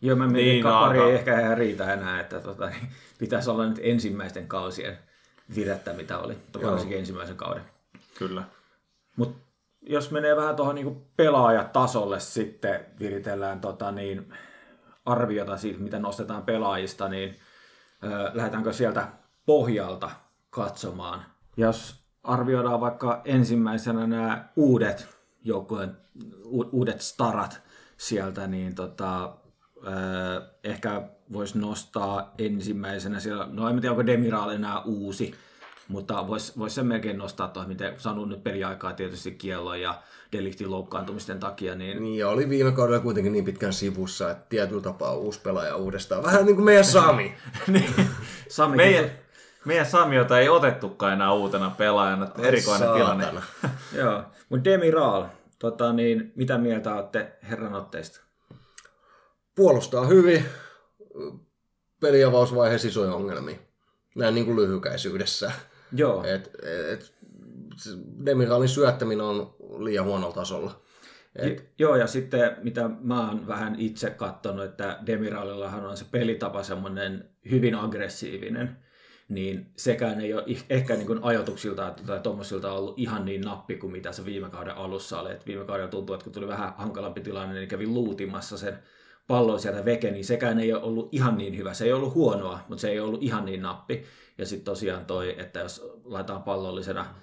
[0.00, 3.66] Joo, mä mietin, niin, pari ei ehkä ihan riitä enää, että tota, niin, pitäisi olla
[3.66, 4.98] nyt ensimmäisten kausien
[5.54, 7.62] virettä, mitä oli, varsinkin ensimmäisen kauden.
[8.18, 8.44] Kyllä.
[9.16, 9.44] Mutta
[9.82, 14.32] jos menee vähän tuohon niin pelaajatasolle sitten, viritellään tota, niin,
[15.04, 17.36] arviota siitä, mitä nostetaan pelaajista, niin
[18.04, 19.08] ö, lähdetäänkö sieltä
[19.46, 20.10] pohjalta
[20.50, 21.24] katsomaan.
[21.56, 25.08] Jos arvioidaan vaikka ensimmäisenä nämä uudet
[25.42, 25.96] joukkueen,
[26.72, 27.62] uudet starat
[27.96, 29.36] sieltä, niin tota,
[29.76, 29.90] ö,
[30.64, 35.34] ehkä voisi nostaa ensimmäisenä siellä, no en tiedä onko Demiral enää uusi,
[35.88, 40.70] mutta voisi vois sen melkein nostaa tuohon, miten saanut nyt peliaikaa tietysti kiellon ja deliktin
[40.70, 41.74] loukkaantumisten takia.
[41.74, 42.02] Niin...
[42.02, 46.22] niin ja oli viime kaudella kuitenkin niin pitkän sivussa, että tietyllä tapaa uusi pelaaja uudestaan.
[46.22, 47.34] Vähän niin kuin meidän Sami.
[47.72, 47.94] niin.
[48.48, 49.10] Sami meidän,
[49.64, 52.28] meidän Sami, jota ei otettukaan enää uutena pelaajana.
[52.38, 53.26] Ai erikoinen tilanne.
[53.98, 55.26] Joo, mutta Demiral,
[55.58, 58.20] tota, niin, mitä mieltä olette herran otteista?
[59.54, 60.44] Puolustaa hyvin.
[62.00, 63.56] Peliavausvaiheessa isoja ongelmia.
[64.16, 65.52] Näin niin kuin lyhykäisyydessä.
[65.94, 66.24] Joo.
[66.24, 66.50] Et,
[66.92, 67.14] et,
[68.26, 70.80] Demiralin syöttäminen on liian huonolla tasolla.
[71.36, 71.70] Et...
[71.78, 77.30] Joo, ja sitten mitä mä oon vähän itse katsonut, että Demiralillahan on se pelitapa semmoinen
[77.50, 78.76] hyvin aggressiivinen,
[79.28, 84.12] niin sekään ei ole ehkä niin ajatuksilta tai tuommoisilta ollut ihan niin nappi kuin mitä
[84.12, 85.32] se viime kauden alussa oli.
[85.32, 88.78] Et viime kaudella tuntuu, että kun tuli vähän hankalampi tilanne, niin kävi luutimassa sen
[89.26, 91.74] pallon sieltä veke, niin sekään ei ole ollut ihan niin hyvä.
[91.74, 94.04] Se ei ollut huonoa, mutta se ei ollut ihan niin nappi.
[94.38, 97.14] Ja sitten tosiaan toi, että jos laitetaan pallollisena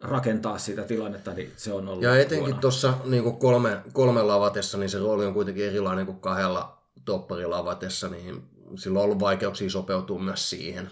[0.00, 4.90] rakentaa sitä tilannetta, niin se on ollut Ja etenkin tuossa niin kolme, kolme lavatessa, niin
[4.90, 8.42] se rooli on kuitenkin erilainen kuin kahdella topparilavatessa, niin
[8.76, 10.90] sillä on ollut vaikeuksia sopeutua myös siihen.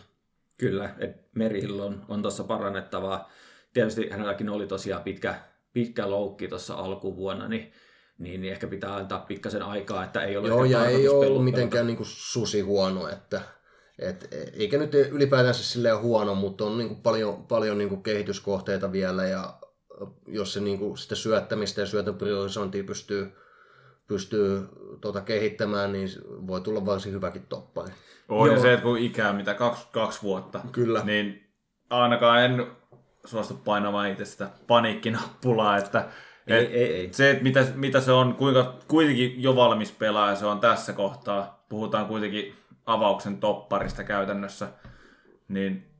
[0.58, 3.30] Kyllä, että Merihill on, on tuossa parannettavaa.
[3.72, 5.40] Tietysti hänelläkin oli tosiaan pitkä,
[5.72, 7.72] pitkä loukki tuossa alkuvuonna, niin
[8.18, 11.44] niin, niin ehkä pitää antaa pikkasen aikaa, että ei ole Joo, ja ei ole ollut
[11.44, 13.40] mitenkään niin kuin susi huono, että
[13.98, 14.28] Et,
[14.58, 19.26] eikä nyt ylipäätänsä silleen huono, mutta on niin kuin paljon, paljon niin kuin kehityskohteita vielä
[19.26, 19.54] ja
[20.26, 23.32] jos se niin kuin sitä syöttämistä ja syötön priorisointia pystyy,
[24.08, 24.68] pystyy
[25.00, 26.08] tuota kehittämään, niin
[26.46, 27.92] voi tulla varsin hyväkin toppari.
[28.28, 28.60] On Joo.
[28.60, 31.04] se, että kun ikää mitä kaksi, kaksi vuotta, Kyllä.
[31.04, 31.46] niin
[31.90, 32.66] ainakaan en
[33.24, 36.08] suostu painamaan itse sitä paniikkinappulaa, että
[36.46, 37.08] ei, et ei, ei.
[37.12, 41.64] se, että mitä, mitä se on, kuinka kuitenkin jo valmis pelaaja se on tässä kohtaa,
[41.68, 42.54] puhutaan kuitenkin
[42.86, 44.68] avauksen topparista käytännössä,
[45.48, 45.96] niin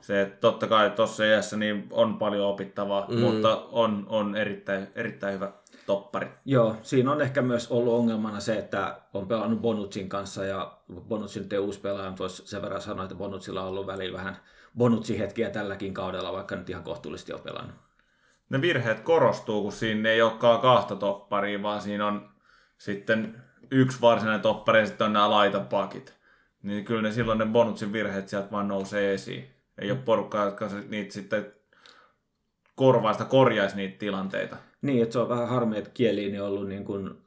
[0.00, 3.18] se, että totta kai tuossa iässä niin on paljon opittavaa, mm.
[3.18, 5.52] mutta on, on erittäin, erittäin hyvä
[5.86, 6.28] toppari.
[6.44, 11.40] Joo, siinä on ehkä myös ollut ongelmana se, että on pelannut Bonucin kanssa ja Bonucci
[11.40, 14.36] nyt ei uusi pelaaja, mutta sen verran sanoa, että Bonucilla on ollut välillä vähän
[14.78, 17.76] Bonucci-hetkiä tälläkin kaudella, vaikka nyt ihan kohtuullisesti on pelannut.
[18.50, 22.30] Ne virheet korostuu, kun siinä ei olekaan kahta topparia, vaan siinä on
[22.78, 23.42] sitten
[23.72, 26.14] yksi varsinainen toppari ja sitten on nämä laitapakit.
[26.62, 29.48] Niin kyllä ne silloin ne Bonucin virheet sieltä vaan nousee esiin.
[29.78, 31.52] Ei ole porukkaa, jotka niitä sitten
[32.74, 34.56] korvaista korjaisi niitä tilanteita.
[34.82, 37.22] Niin, että se on vähän harmi, että kieliin on ollut niin kuin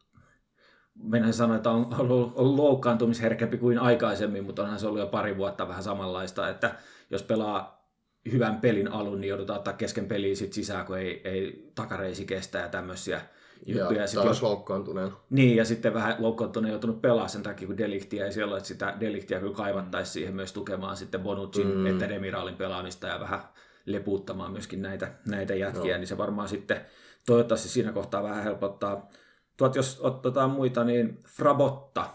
[1.03, 5.37] Mennään sanoa, että on ollut, ollut loukkaantumisherkempi kuin aikaisemmin, mutta onhan se ollut jo pari
[5.37, 6.75] vuotta vähän samanlaista, että
[7.09, 7.89] jos pelaa
[8.31, 12.57] hyvän pelin alun, niin joudutaan ottaa kesken peliä sit sisään, kun ei, ei takareisi kestä
[12.57, 13.21] ja tämmöisiä
[13.65, 14.01] juttuja.
[14.01, 15.11] Ja taas loukkaantuneen.
[15.29, 18.97] Niin, ja sitten vähän loukkaantuneen joutunut pelaamaan sen takia, kun deliktiä ei siellä että sitä
[18.99, 21.85] deliktiä kyllä kaivattaisiin siihen myös tukemaan sitten Bonucin mm.
[21.85, 23.41] että Demiraalin pelaamista ja vähän
[23.85, 25.99] lepuuttamaan myöskin näitä, näitä jätkiä, no.
[25.99, 26.85] niin se varmaan sitten
[27.25, 29.09] toivottavasti siinä kohtaa vähän helpottaa.
[29.57, 32.09] Tuot, jos otetaan muita, niin Frabotta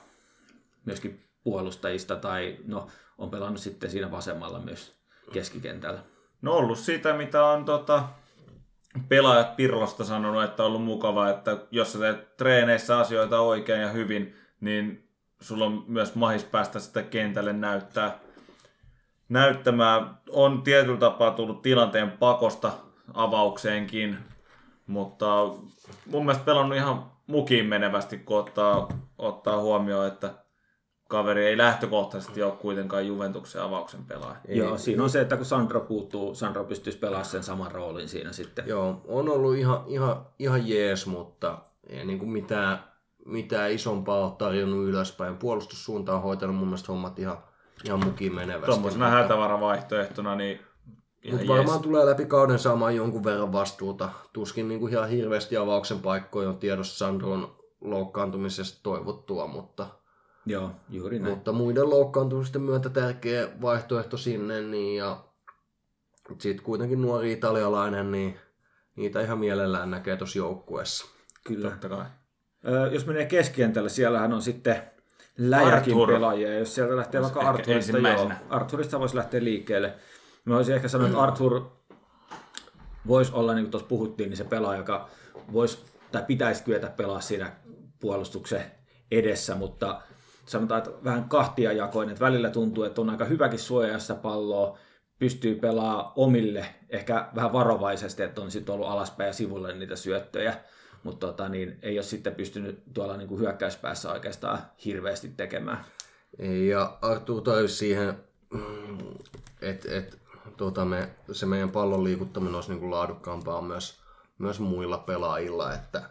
[0.84, 2.86] myöskin puolustajista, tai no,
[3.18, 5.00] on pelannut sitten siinä vasemmalla myös
[5.32, 6.00] keskikentällä.
[6.42, 8.08] No ollut sitä, mitä on tota,
[9.08, 13.88] pelaajat Pirlosta sanonut, että on ollut mukava, että jos sä teet treeneissä asioita oikein ja
[13.88, 15.08] hyvin, niin
[15.40, 18.18] sulla on myös mahis päästä sitä kentälle näyttää,
[19.28, 20.18] näyttämään.
[20.30, 22.72] On tietyllä tapaa tullut tilanteen pakosta
[23.14, 24.18] avaukseenkin,
[24.86, 25.26] mutta
[26.06, 30.34] mun mielestä pelannut ihan mukiin menevästi, kun ottaa, ottaa huomioon, että
[31.10, 34.36] kaveri ei lähtökohtaisesti ole kuitenkaan Juventuksen avauksen pelaaja.
[34.48, 34.58] Ei.
[34.58, 38.32] Joo, siinä on se, että kun Sandro puuttuu, Sandro pystyisi pelaamaan sen saman roolin siinä
[38.32, 38.64] sitten.
[38.68, 42.84] Joo, on ollut ihan, ihan, ihan jees, mutta ei niin kuin mitään,
[43.26, 45.36] mitään isompaa ole tarjonnut ylöspäin.
[45.36, 47.38] Puolustussuunta on hoitanut mun mielestä hommat ihan,
[47.84, 48.66] ihan mukiin menevästi.
[48.66, 50.60] Tuommoisena hätävaravaihtoehtona, niin
[51.30, 51.82] mutta varmaan jees.
[51.82, 54.08] tulee läpi kauden saamaan jonkun verran vastuuta.
[54.32, 59.86] Tuskin niin kuin ihan hirveästi avauksen paikkoja on tiedossa Sandron loukkaantumisesta toivottua, mutta,
[60.46, 61.34] Joo, juuri näin.
[61.34, 64.60] mutta muiden loukkaantumisten myötä tärkeä vaihtoehto sinne.
[64.60, 65.24] Niin, ja
[66.38, 68.38] sitten kuitenkin nuori italialainen, niin
[68.96, 71.06] niitä ihan mielellään näkee tuossa joukkueessa.
[71.44, 71.70] Kyllä.
[71.70, 72.06] Totta kai.
[72.68, 74.82] Ö, jos menee keskikentälle, siellähän on sitten
[75.38, 76.08] läjäkin Arthur.
[76.08, 76.58] pelaajia.
[76.58, 79.94] Jos sieltä lähtee vaikka Arthurista, joo, Arthurista voisi lähteä liikkeelle.
[80.44, 81.62] Mä olisin ehkä sanonut, että Arthur
[83.06, 85.08] voisi olla, niin kuin tuossa puhuttiin, niin se pelaaja, joka
[85.52, 85.78] voisi
[86.12, 87.52] tai pitäisi kyetä pelaa siinä
[88.00, 88.62] puolustuksen
[89.10, 90.02] edessä, mutta
[90.46, 94.78] sanotaan, että vähän kahtia jakoinen, että välillä tuntuu, että on aika hyväkin suojassa palloa,
[95.18, 100.54] pystyy pelaamaan omille, ehkä vähän varovaisesti, että on sitten ollut alaspäin ja sivulle niitä syöttöjä,
[101.02, 105.84] mutta tota, niin ei ole sitten pystynyt tuolla niin kuin hyökkäyspäässä oikeastaan hirveästi tekemään.
[106.68, 108.14] Ja Artur toi siihen,
[109.60, 110.20] että et,
[110.56, 114.00] tuota, me, se meidän pallon liikuttaminen olisi niin kuin laadukkaampaa myös,
[114.38, 116.02] myös muilla pelaajilla, että,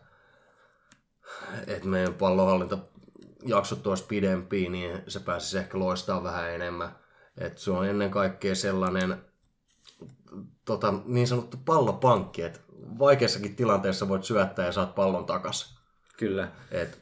[1.67, 2.77] että meidän pallonhallinta
[3.45, 6.95] jaksot olisi pidempiä, niin se pääsisi ehkä loistaa vähän enemmän.
[7.37, 9.15] että se on ennen kaikkea sellainen
[10.65, 12.59] tota, niin sanottu pallopankki, että
[12.99, 15.79] vaikeassakin tilanteessa voit syöttää ja saat pallon takas.
[16.17, 16.51] Kyllä.
[16.71, 16.99] Et,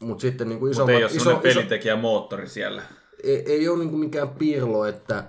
[0.00, 2.82] mutta sitten niin kuin iso, Mut ei ole iso, pelintekijä moottori siellä.
[3.22, 5.24] Ei, ei ole niin kuin mikään piirlo, että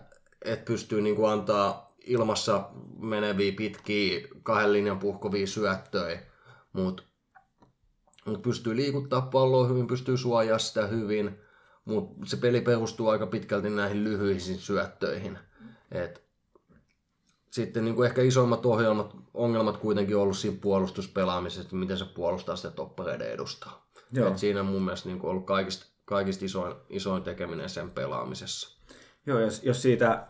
[0.46, 6.20] että pystyy niin kuin antaa ilmassa meneviä pitkiä kahden linjan puhkovia syöttöjä,
[6.74, 7.08] mutta mut
[8.44, 11.40] pystyy liikuttaa palloa hyvin, pystyy suojaa sitä hyvin,
[11.86, 15.40] mutta se peli perustuu aika pitkälti näihin lyhyisiin syöttöihin.
[15.92, 16.28] Et
[17.52, 22.56] sitten niin kuin ehkä isoimmat ohjelmat, ongelmat kuitenkin on ollut siinä puolustuspelaamisessa, miten se puolustaa
[22.56, 23.88] sitä toppareiden edustaa.
[24.12, 24.28] Joo.
[24.28, 28.78] Et siinä on mun mielestä niin kuin ollut kaikista, kaikista isoin, isoin tekeminen sen pelaamisessa.
[29.26, 30.28] Joo, jos, jos siitä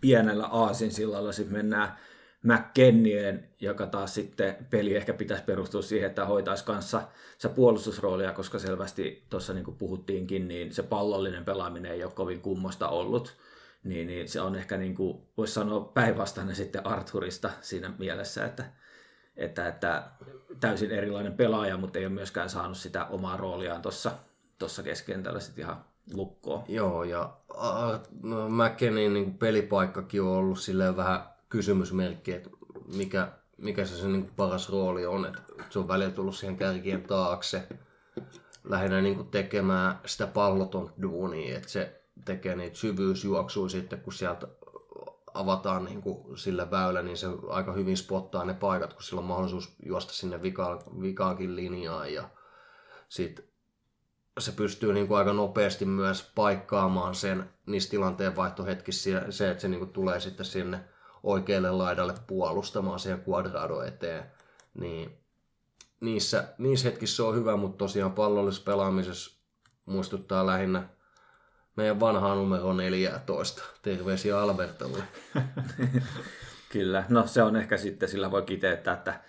[0.00, 1.98] pienellä aasinsillalla sitten mennään
[2.46, 7.02] McKennien, joka taas sitten peli ehkä pitäisi perustua siihen, että hoitaisi kanssa
[7.38, 12.40] se puolustusroolia, koska selvästi tuossa niin kuin puhuttiinkin, niin se pallollinen pelaaminen ei ole kovin
[12.40, 13.36] kummosta ollut.
[13.84, 18.64] Niin, niin se on ehkä, niin kuin, voisi sanoa, päinvastainen sitten Arthurista siinä mielessä, että,
[19.36, 20.02] että, että
[20.60, 24.12] täysin erilainen pelaaja, mutta ei ole myöskään saanut sitä omaa rooliaan tuossa,
[24.58, 26.64] tuossa keskentällä sitten ihan lukkoon.
[26.68, 32.50] Joo, ja äh, no, McKennin niin pelipaikkakin on ollut silleen vähän kysymysmerkki, että
[32.96, 35.26] mikä, mikä se, se niin paras rooli on.
[35.26, 37.68] Että se on välillä tullut siihen kärkien taakse
[38.64, 44.48] lähinnä niin tekemään sitä palloton duunia, että se tekee niitä syvyysjuoksuja sitten, kun sieltä
[45.34, 49.26] avataan niin kuin sille väylä, niin se aika hyvin spottaa ne paikat, kun sillä on
[49.26, 52.28] mahdollisuus juosta sinne vika, vikaankin linjaan ja
[53.08, 53.44] sitten
[54.38, 59.68] se pystyy niin kuin aika nopeasti myös paikkaamaan sen niissä tilanteen vaihtohetkissä se, että se
[59.68, 60.84] niin kuin tulee sitten sinne
[61.26, 64.24] oikealle laidalle puolustamaan siihen quadrado eteen,
[64.74, 65.18] niin
[66.00, 69.40] niissä, niissä hetkissä se on hyvä, mutta tosiaan pallollisessa pelaamisessa
[69.86, 70.88] muistuttaa lähinnä
[71.76, 73.62] meidän vanhaa numero 14.
[73.82, 75.02] Terveisiä Albertolle.
[76.72, 79.20] Kyllä, no se on ehkä sitten, sillä voi kiteyttää, että,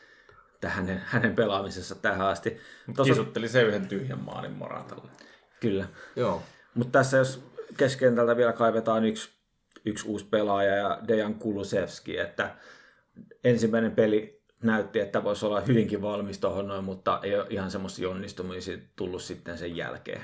[0.54, 2.58] että hänen, hänen pelaamisessa tähän asti.
[2.96, 3.14] Tossa...
[3.14, 5.12] Kisutteli se yhden tyhjän maalin Moratalle.
[5.60, 5.88] Kyllä.
[6.16, 6.44] Joo.
[6.74, 7.44] Mutta tässä jos
[7.78, 9.37] keskentältä vielä kaivetaan yksi,
[9.88, 12.56] yksi uusi pelaaja ja Dejan Kulusevski, että
[13.44, 18.10] ensimmäinen peli näytti, että voisi olla hyvinkin valmis tuohon noin, mutta ei ole ihan semmoisia
[18.10, 20.22] onnistumisia tullut sitten sen jälkeen.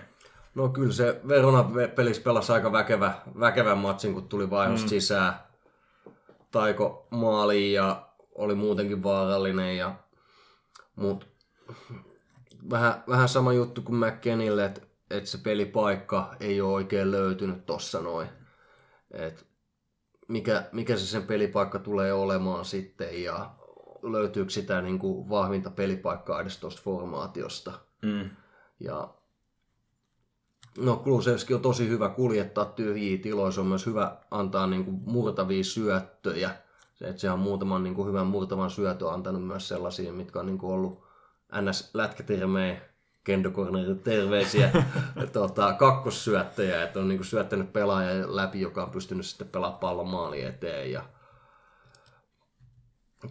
[0.56, 4.90] No kyllä se Verona pelissä pelasi aika väkevä, väkevän matsin, kun tuli vaihosta mm.
[4.90, 5.34] sisään.
[6.52, 9.78] Taiko maaliin ja oli muutenkin vaarallinen.
[9.78, 9.96] Ja,
[10.96, 11.28] mut,
[12.70, 18.02] vähän, vähän sama juttu kuin McKennille, että et se pelipaikka ei ole oikein löytynyt tossa
[18.02, 18.28] noin.
[19.12, 19.46] Et
[20.28, 23.56] mikä, mikä se sen pelipaikka tulee olemaan sitten ja
[24.04, 27.72] löytyykö sitä niin kuin vahvinta pelipaikkaa edes tuosta formaatiosta.
[28.02, 28.30] Mm.
[28.80, 29.14] Ja
[30.78, 35.02] No Kulusevski on tosi hyvä kuljettaa tyhjiä tiloja, se on myös hyvä antaa niin kuin
[35.06, 36.52] murtavia syöttöjä.
[36.94, 40.46] Se, että se on muutaman niin kuin hyvän murtavan syötön antanut myös sellaisia, mitkä on
[40.46, 41.04] niin kuin ollut
[43.24, 44.72] Kendokornerin terveisiä,
[45.34, 50.08] tota, kakkossyöttäjä, että on niin kuin syöttänyt pelaaja läpi, joka on pystynyt sitten pelaamaan pallon
[50.08, 50.92] maali eteen.
[50.92, 51.04] Ja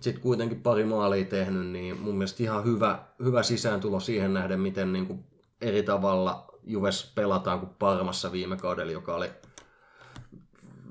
[0.00, 4.92] sitten kuitenkin pari maalia tehnyt, niin mun mielestä ihan hyvä, hyvä sisääntulo siihen nähden, miten
[4.92, 5.24] niin kuin
[5.60, 9.30] eri tavalla Juves pelataan kuin Parmassa viime kaudella, joka oli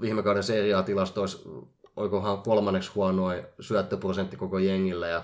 [0.02, 1.50] viime kauden seriaa tilastoissa,
[1.96, 5.24] oikohan kolmanneksi huonoin syöttöprosentti koko jengillä ja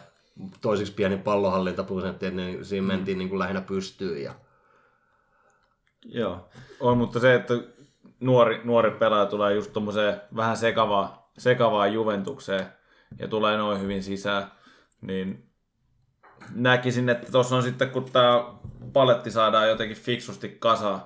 [0.62, 2.88] toisiksi pieni pallohallintaprosentti, niin siinä mm.
[2.88, 4.24] mentiin niin kuin lähinnä pystyyn.
[4.24, 4.34] Ja...
[6.06, 7.54] Joo, on, mutta se, että
[8.20, 12.66] nuori, nuori pelaaja tulee just tuommoiseen vähän sekavaa, sekavaa Juventukseen
[13.20, 14.52] ja tulee noin hyvin sisään,
[15.02, 15.50] niin
[16.56, 18.54] näkisin, että tuossa on sitten, kun tämä
[18.94, 21.02] paletti saadaan jotenkin fiksusti kasaan,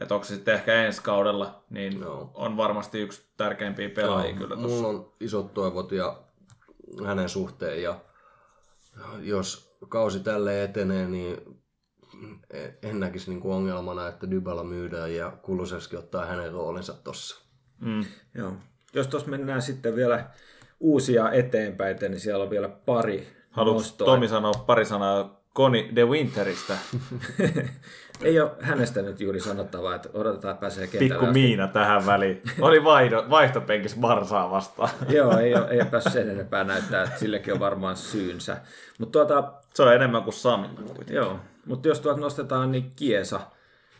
[0.00, 2.30] että onko se sitten ehkä ensi kaudella, niin no.
[2.34, 4.76] on varmasti yksi tärkeimpiä pelaajia no, kyllä tuossa.
[4.76, 6.18] Mulla on isot toivot ja
[7.04, 8.00] hänen suhteen ja
[9.18, 11.36] jos kausi tälle etenee, niin
[12.82, 17.46] en näkisi niin kuin ongelmana, että Dybala myydään ja Kulusevski ottaa hänen roolinsa tuossa.
[17.80, 18.04] Mm.
[18.34, 18.52] Joo.
[18.94, 20.30] Jos tuossa mennään sitten vielä
[20.80, 26.78] uusia eteenpäin, niin siellä on vielä pari Haluatko Tomi sanoa pari sanaa Koni The Winteristä?
[28.22, 31.14] ei ole hänestä nyt juuri sanottavaa, että odotetaan, että pääsee kentälle.
[31.14, 32.42] Pikku Miina tähän väliin.
[32.60, 34.90] Oli vaihdo, vaihtopenkissä Barsaa vastaan.
[35.16, 38.56] Joo, ei ole, ei ole päässyt sen enempää näyttää, että sillekin on varmaan syynsä.
[38.98, 40.68] Mut tuota, Se on enemmän kuin Sami.
[41.10, 43.40] Joo, mutta jos tuot nostetaan, niin Kiesa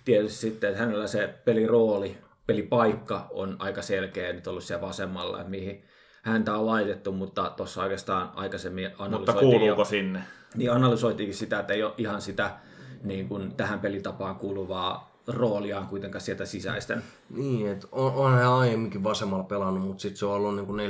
[0.05, 5.51] tietysti sitten, että hänellä se pelirooli, pelipaikka on aika selkeä nyt ollut siellä vasemmalla, että
[5.51, 5.85] mihin
[6.23, 9.19] häntä on laitettu, mutta tuossa oikeastaan aikaisemmin analysoitiin.
[9.19, 10.23] Mutta kuuluuko jo, sinne?
[10.55, 12.57] Niin analysoitiinkin sitä, että ei ole ihan sitä
[13.03, 17.03] niin kuin tähän pelitapaan kuuluvaa rooliaan kuitenkaan sieltä sisäisten.
[17.31, 20.81] Niin, että on, on hän aiemminkin vasemmalla pelannut, mutta sitten se on ollut niin kuin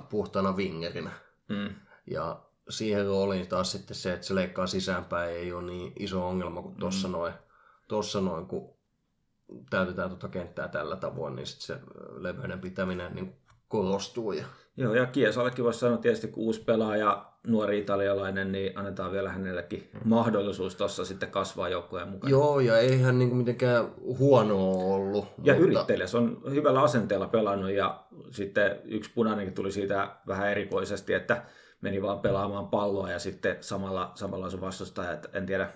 [0.00, 1.10] 4-3-3 puhtaana wingerinä.
[1.48, 1.74] Mm.
[2.10, 6.62] Ja siihen rooliin taas sitten se, että se leikkaa sisäänpäin ei ole niin iso ongelma
[6.62, 7.12] kuin tuossa mm.
[7.12, 7.32] noin.
[7.88, 8.76] Tuossa noin, kun
[9.70, 11.82] täytetään tuota kenttää tällä tavoin, niin sitten se
[12.16, 13.36] leveyden pitäminen niin
[13.68, 14.32] korostuu.
[14.32, 14.44] Ja...
[14.76, 19.90] Joo, ja Kiesallekin voisi sanoa tietysti, kun uusi pelaaja, nuori italialainen, niin annetaan vielä hänellekin
[19.92, 20.00] hmm.
[20.04, 22.30] mahdollisuus tuossa sitten kasvaa joukkueen mukaan.
[22.30, 23.86] Joo, ja ei hän niin mitenkään
[24.18, 25.24] huono ollut.
[25.42, 25.68] Ja mutta...
[25.68, 31.42] yrittelijä, se on hyvällä asenteella pelannut, ja sitten yksi punainenkin tuli siitä vähän erikoisesti, että
[31.80, 35.68] meni vaan pelaamaan palloa, ja sitten samalla, samalla sun vastustaja, että en tiedä,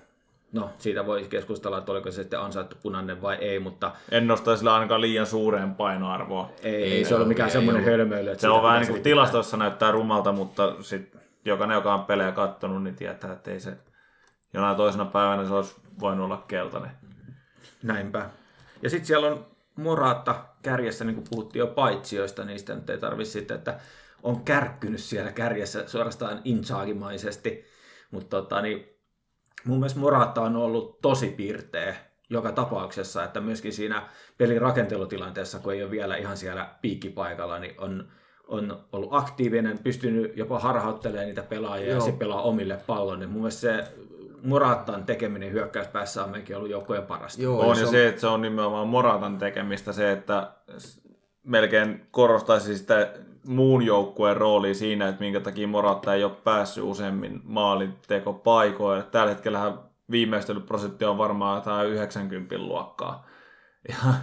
[0.52, 3.92] No, siitä voi keskustella, että oliko se sitten ansaittu punainen vai ei, mutta...
[4.10, 6.50] En nosta sillä ainakaan liian suureen painoarvoa.
[6.62, 8.38] Ei, ei, ei se ole mikään semmoinen hölmöily.
[8.38, 12.82] Se on vähän niin kuin tilastossa näyttää rumalta, mutta sit jokainen, joka on pelejä kattonut,
[12.82, 13.76] niin tietää, että ei se
[14.55, 16.91] jonain toisena päivänä se olisi voinut olla keltainen.
[17.82, 18.30] Näinpä.
[18.82, 23.32] Ja sitten siellä on Moraatta kärjessä, niin kuin puhuttiin jo paitsioista, niistä nyt ei tarvitse
[23.32, 23.80] sitten, että
[24.22, 27.64] on kärkkynyt siellä kärjessä suorastaan insaagimaisesti.
[28.11, 28.88] Mutta tota, niin
[29.64, 31.97] mun mielestä Morata on ollut tosi pirteä
[32.30, 37.74] joka tapauksessa, että myöskin siinä pelin rakentelutilanteessa, kun ei ole vielä ihan siellä piikkipaikalla, niin
[37.78, 38.12] on,
[38.51, 41.94] on ollut aktiivinen, pystynyt jopa harhauttelemaan niitä pelaajia Joo.
[41.94, 43.20] ja se pelaa omille pallon.
[43.20, 43.84] Niin mun mielestä se
[44.42, 47.42] Moratan tekeminen hyökkäyspäässä on mekin ollut joukkojen parasta.
[47.42, 50.53] Joo, on ja se, että se on nimenomaan Moratan tekemistä, se, että
[51.42, 53.12] melkein korostaisi sitä
[53.46, 59.03] muun joukkueen roolia siinä, että minkä takia Morata ei ole päässyt useammin maalintekopaikoille.
[59.03, 59.72] Tällä hetkellä
[60.11, 63.26] viimeistelyprosentti on varmaan jotain 90 luokkaa.
[63.88, 64.14] Ja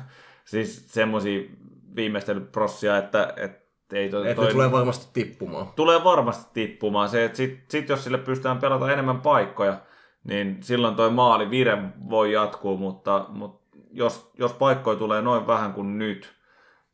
[0.46, 1.50] siis semmoisia
[1.96, 5.68] viimeistelyprossia, että, että ei toi, toi, tulee varmasti tippumaan.
[5.76, 7.10] Tulee varmasti tippumaan.
[7.10, 9.78] Se, että sit, sit jos sille pystytään pelata enemmän paikkoja,
[10.24, 11.78] niin silloin toi maali vire
[12.10, 16.34] voi jatkuu, mutta, mutta jos, jos paikkoja tulee noin vähän kuin nyt,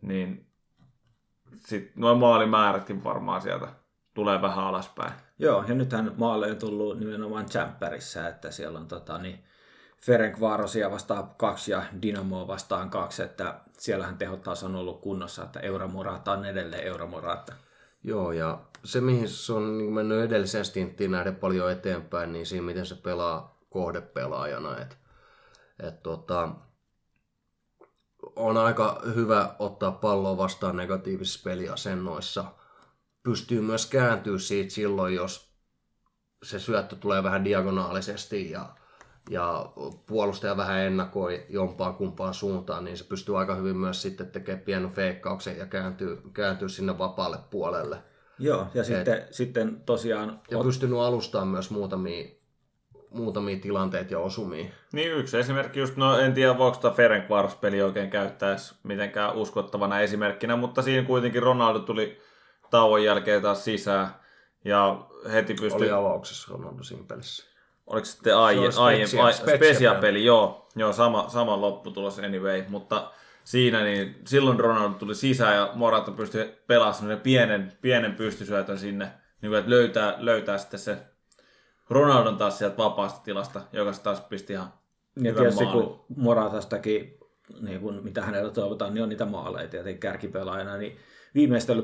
[0.02, 0.48] niin
[1.56, 3.68] sitten noin maalimäärätkin varmaan sieltä
[4.14, 5.14] tulee vähän alaspäin.
[5.39, 9.44] Joo, ja nythän maalle on tullut nimenomaan Champerissa, että siellä on tota, niin
[10.06, 15.43] Ferenc Vaarosia vastaan kaksi ja Dynamo vastaan kaksi, että siellähän tehot taas on ollut kunnossa,
[15.43, 17.54] että Euromorata on edelleen Euromorata.
[18.04, 22.66] Joo, ja se mihin se on niin mennyt edelliseen stinttiin nähden paljon eteenpäin, niin siinä
[22.66, 24.78] miten se pelaa kohdepelaajana.
[24.78, 24.97] Et,
[25.84, 26.49] et tota,
[28.36, 32.45] on aika hyvä ottaa palloa vastaan negatiivisissa peliasennoissa.
[33.24, 35.54] Pystyy myös kääntyä siitä silloin, jos
[36.43, 38.76] se syöttö tulee vähän diagonaalisesti ja,
[39.30, 39.72] ja
[40.08, 44.92] puolustaja vähän ennakoi jompaan kumpaan suuntaan, niin se pystyy aika hyvin myös sitten tekemään pienen
[44.92, 47.98] feikkauksen ja kääntyy, kääntyy sinne vapaalle puolelle.
[48.40, 50.42] Joo, ja Et, sitten, sitten tosiaan...
[50.52, 50.66] Ja ot...
[50.66, 52.30] pystynyt alustamaan myös muutamia
[53.14, 54.66] muutamia tilanteita ja osumia.
[54.94, 60.56] Niin yksi esimerkki just, no en tiedä voiko tämä Ferencvaros-peli oikein käyttäisi mitenkään uskottavana esimerkkinä,
[60.56, 62.22] mutta siinä kuitenkin Ronaldo tuli
[62.70, 64.08] tauon jälkeen taas sisään
[64.66, 65.82] ja heti pystyi...
[65.82, 67.53] Oli avauksessa Ronaldo siinä pelissä.
[67.88, 73.12] Oliko sitten aie, se aie, aie, specia peli, joo, joo sama, sama lopputulos anyway, mutta
[73.44, 79.12] siinä niin silloin Ronaldo tuli sisään ja Morata pystyi pelaamaan pienen, pienen pystysyötön sinne,
[79.42, 80.98] niin kuin, että löytää, löytää sitten se
[81.90, 84.74] Ronaldon taas sieltä vapaasta tilasta, joka taas pisti ihan
[85.22, 87.18] Ja tietysti kun Moratastakin,
[87.62, 90.98] niin kun, mitä hänellä toivotaan, niin on niitä maaleja tietenkin kärkipelaajana, niin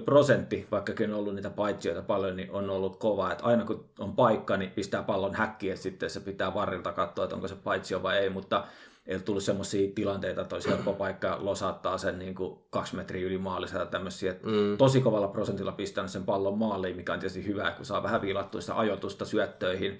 [0.05, 3.31] prosentti, vaikkakin on ollut niitä paitsioita paljon, niin on ollut kova.
[3.31, 7.23] Että aina kun on paikka, niin pistää pallon häkkiä, että sitten se pitää varrilta katsoa,
[7.23, 8.67] että onko se paitsio vai ei, mutta
[9.07, 13.25] ei ole tullut semmoisia tilanteita, että olisi helppo paikka losattaa sen niin kuin kaksi metriä
[13.25, 14.35] yli maalissa tämmöisiä.
[14.43, 14.77] Mm.
[14.77, 18.61] Tosi kovalla prosentilla pistänyt sen pallon maaliin, mikä on tietysti hyvä, kun saa vähän viilattua
[18.61, 19.99] sitä ajoitusta syöttöihin.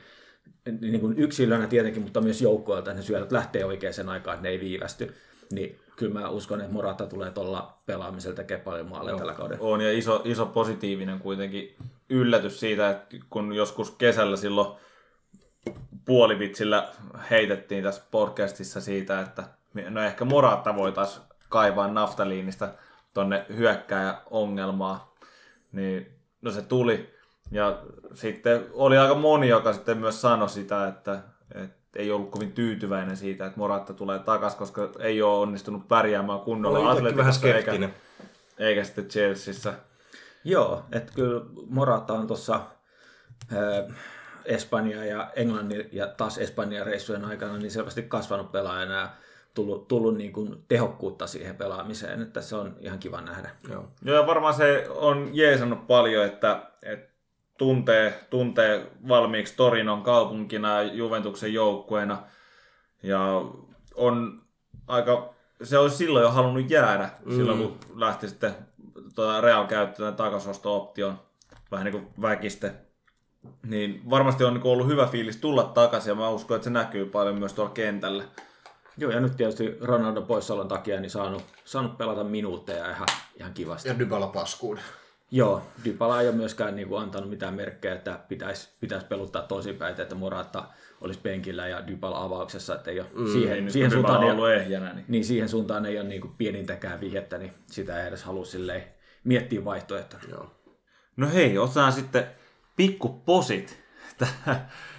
[0.82, 4.50] Niin kuin yksilönä tietenkin, mutta myös joukkoilta, että ne syötöt lähtee oikeaan aikaan, että ne
[4.50, 5.14] ei viivästy.
[5.52, 9.66] Niin kyllä mä uskon, että Morata tulee tuolla pelaamisella tekemään paljon maaleja tällä kaudella.
[9.66, 11.76] On ja iso, iso positiivinen kuitenkin
[12.10, 14.78] yllätys siitä, että kun joskus kesällä silloin
[16.06, 16.90] puolivitsillä
[17.30, 19.44] heitettiin tässä podcastissa siitä, että
[19.90, 22.70] no ehkä Morata voitaisiin kaivaa naftaliinista
[23.14, 25.16] tonne hyökkääjä ongelmaa,
[25.72, 27.14] niin no se tuli.
[27.52, 27.82] Ja
[28.14, 31.20] sitten oli aika moni, joka sitten myös sanoi sitä, että,
[31.56, 36.40] että ei ollut kovin tyytyväinen siitä, että Morata tulee takaisin, koska ei ole onnistunut pärjäämään
[36.40, 37.90] kunnolla Atletikassa eikä,
[38.58, 39.74] eikä sitten Chelseassa.
[40.44, 42.62] Joo, että kyllä Morata on tuossa
[44.46, 49.10] Espanja ja Englannin ja taas Espanjan reissujen aikana niin selvästi kasvanut pelaajana ja
[49.54, 53.50] tullut, tullut niin kuin tehokkuutta siihen pelaamiseen, että se on ihan kiva nähdä.
[53.70, 57.09] Joo, Joo ja varmaan se on jeesannut paljon, että, että
[57.60, 62.24] tuntee, tuntee valmiiksi Torinon kaupunkina ja Juventuksen joukkueena
[63.04, 63.42] ja
[63.96, 64.42] on
[64.88, 65.34] aika,
[65.64, 67.36] se olisi silloin jo halunnut jäädä, mm.
[67.36, 68.56] silloin kun lähti sitten
[69.16, 71.20] tuota Real käyttöön takasosto-option
[71.72, 72.74] vähän niin kuin väkiste
[73.66, 77.06] niin varmasti on niinku ollut hyvä fiilis tulla takaisin ja mä uskon, että se näkyy
[77.06, 78.24] paljon myös tuolla kentällä.
[78.98, 83.90] Joo, ja nyt tietysti Ronaldo poissaolon takia niin saanut, saanut pelata minuutteja ihan, ihan kivasti.
[83.90, 84.84] Ja Dybala paskuuden.
[85.32, 90.02] Joo, Dybala ei ole myöskään niin kuin, antanut mitään merkkejä, että pitäisi, pitäisi peluttaa toisinpäin,
[90.02, 90.64] että Morata
[91.02, 94.50] olisi penkillä ja Dybala avauksessa, että ei ole mm, siihen, niin, siihen suuntaan ei, ollut
[94.50, 95.06] ehjänä, niin.
[95.08, 95.26] niin.
[95.26, 98.44] siihen suuntaan ei ole niin kuin pienintäkään vihjettä, niin sitä ei edes halua
[99.24, 100.24] miettiä vaihtoehtoja.
[100.30, 100.52] Joo.
[101.18, 102.26] No hei, otetaan sitten
[102.76, 103.84] pikkuposit.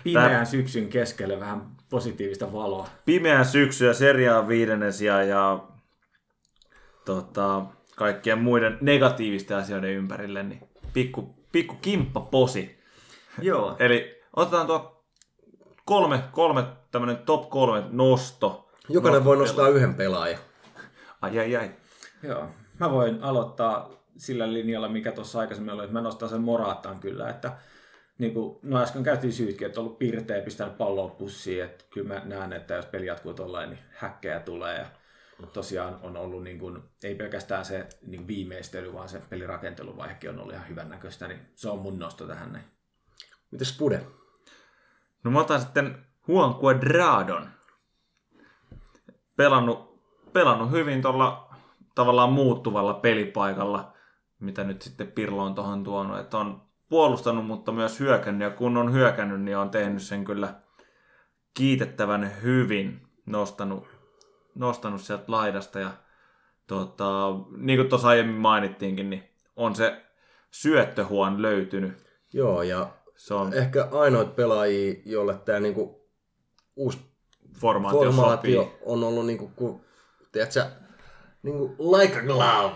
[0.04, 2.88] Pimeän syksyn keskelle vähän positiivista valoa.
[3.04, 5.64] Pimeän syksy ja seriaan viidennes ja, ja
[7.04, 7.62] tota,
[8.00, 11.76] kaikkien muiden negatiivisten asioiden ympärille, niin pikku, pikku
[12.30, 12.80] posi.
[13.42, 13.76] Joo.
[13.78, 15.04] Eli otetaan tuo
[15.84, 18.70] kolme, kolme tämmönen top kolme nosto.
[18.88, 20.38] Jokainen voi nostaa yhden pelaajan.
[21.22, 21.70] Ai ai ai.
[22.22, 22.48] Joo.
[22.78, 27.28] Mä voin aloittaa sillä linjalla, mikä tuossa aikaisemmin oli, että mä nostan sen Moraattaan kyllä,
[27.28, 27.52] että
[28.18, 31.84] niin kuin, no äsken käytiin syytkin, että on ollut pirteä ja pistänyt palloa pussiin, että
[31.90, 34.86] kyllä mä näen, että jos peli jatkuu tuollain, niin häkkejä tulee ja
[35.46, 40.54] tosiaan on ollut niin kuin, ei pelkästään se niin viimeistely, vaan se pelirakenteluvaihekin on ollut
[40.54, 42.52] ihan hyvän näköistä, niin se on mun nosto tähän.
[42.52, 42.64] Niin.
[43.50, 44.06] Mites Pude?
[45.24, 47.48] No mä otan sitten Juan Cuadradon.
[49.36, 51.54] Pelannut, pelannut hyvin tuolla
[51.94, 53.92] tavallaan muuttuvalla pelipaikalla,
[54.38, 56.18] mitä nyt sitten Pirlo on tuohon tuonut.
[56.18, 58.50] Että on puolustanut, mutta myös hyökännyt.
[58.50, 60.54] Ja kun on hyökännyt, niin on tehnyt sen kyllä
[61.54, 63.06] kiitettävän hyvin.
[63.26, 63.88] Nostanut,
[64.54, 65.78] nostanut sieltä laidasta.
[65.78, 65.90] Ja
[66.66, 69.24] tota, niin kuin tuossa aiemmin mainittiinkin, niin
[69.56, 70.02] on se
[70.50, 71.92] syöttöhuon löytynyt.
[72.32, 76.10] Joo, ja Se on ehkä ainoit pelaajia, jolle tämä niinku
[76.76, 76.98] uusi
[77.60, 78.78] formaatio, formaatio sopii.
[78.82, 79.80] on ollut niinku, kun,
[80.32, 80.64] tiedätkö,
[81.42, 82.74] niinku like a glove.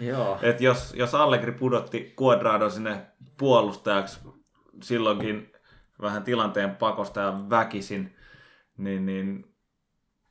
[0.10, 0.38] Joo.
[0.42, 3.06] Et jos, jos Allegri pudotti Cuadrado sinne
[3.38, 4.20] puolustajaksi
[4.82, 5.52] silloinkin
[6.02, 8.16] vähän tilanteen pakosta ja väkisin,
[8.76, 9.53] niin, niin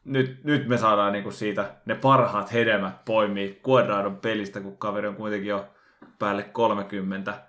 [0.05, 5.15] nyt, nyt me saadaan niinku siitä ne parhaat hedelmät poimia Cuadradon pelistä, kun kaveri on
[5.15, 5.67] kuitenkin jo
[6.19, 7.43] päälle 30,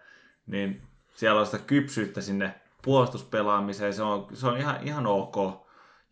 [0.47, 0.83] niin
[1.15, 5.37] siellä on sitä kypsyyttä sinne puolustuspelaamiseen, se on, se on ihan, ihan ok.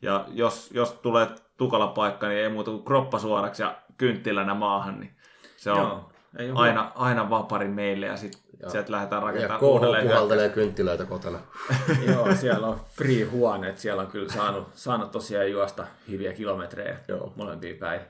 [0.02, 5.00] Ja jos, jos tulee tukala paikka, niin ei muuta kuin kroppa suoraksi ja kynttilänä maahan,
[5.00, 5.16] niin
[5.56, 6.10] se on Joo.
[6.54, 10.06] Aina, aina vapari meille ja sitten sieltä lähdetään Ja rakentamaan KH uudelleen.
[10.08, 11.38] puhaltelee kynttilöitä kotona.
[12.12, 16.98] Joo, siellä on free huone, että siellä on kyllä saanut, saanut tosiaan juosta hyviä kilometrejä
[17.08, 17.32] Joo.
[17.36, 18.00] molempiin päin.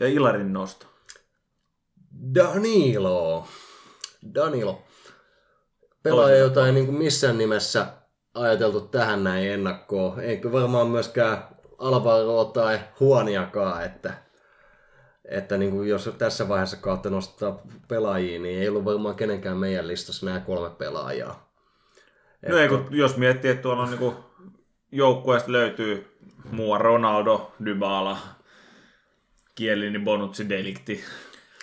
[0.00, 0.86] Ja Ilarin nosto.
[2.34, 3.46] Danilo.
[4.34, 4.82] Danilo.
[6.02, 7.86] Pelaaja, jota ei niin kuin missään nimessä
[8.34, 10.20] ajateltu tähän näin ennakkoon.
[10.20, 11.44] Eikö varmaan myöskään
[11.78, 14.14] Alvaroa tai Huoniakaan, että,
[15.28, 19.88] että niin kuin jos tässä vaiheessa kautta nostaa pelaajia, niin ei ollut varmaan kenenkään meidän
[19.88, 21.52] listassa nämä kolme pelaajaa.
[22.48, 24.14] No ei, kun jos miettii, että tuolla on niinku
[24.92, 26.16] joukkueesta löytyy
[26.50, 28.18] mua Ronaldo, Dybala,
[29.54, 31.04] Kielini, Bonucci, Delikti.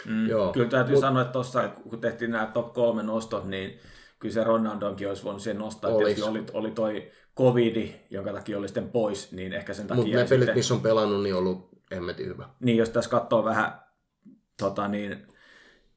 [0.05, 0.29] Mm.
[0.29, 0.53] Joo.
[0.53, 1.01] Kyllä täytyy Mut...
[1.01, 3.79] sanoa, että tuossa kun tehtiin nämä top kolme nostot, niin
[4.19, 5.91] kyllä se Ronaldonkin olisi voinut sen nostaa.
[5.91, 6.05] Olis.
[6.05, 10.17] Tietysti oli, oli toi covidi, jonka takia oli sitten pois, niin ehkä sen takia Mutta
[10.17, 10.55] ne pelit, sitten...
[10.55, 12.49] missä on pelannut, niin on ollut hemmetin hyvä.
[12.59, 13.79] Niin jos tässä katsoo vähän
[14.59, 15.27] tota niin,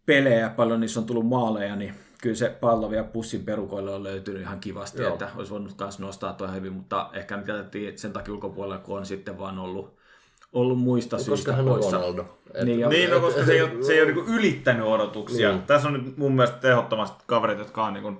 [0.06, 4.42] pelejä, paljon niissä on tullut maaleja, niin kyllä se pallo vielä pussin perukoille on löytynyt
[4.42, 5.12] ihan kivasti, Joo.
[5.12, 8.98] että olisi voinut myös nostaa tuo hyvin, mutta ehkä nyt jätettiin sen takia ulkopuolelle, kun
[8.98, 9.96] on sitten vaan ollut,
[10.52, 11.96] ollut muista Koska syistä hän on poissa.
[11.96, 12.38] Ronaldo.
[12.54, 15.50] Et, Niin, ja- Niin, no, koska se ei ole, se ei ole niinku ylittänyt odotuksia.
[15.50, 15.62] Niin.
[15.62, 18.12] Tässä on nyt mun mielestä ehdottomasti kaverit, jotka on niinku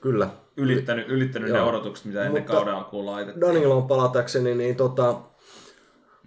[0.00, 0.28] Kyllä.
[0.56, 3.40] ylittänyt, ylittänyt ne odotukset, mitä ennen Mutta- kauden alkuun laitettiin.
[3.40, 5.20] Danilon palatakseni, niin tota,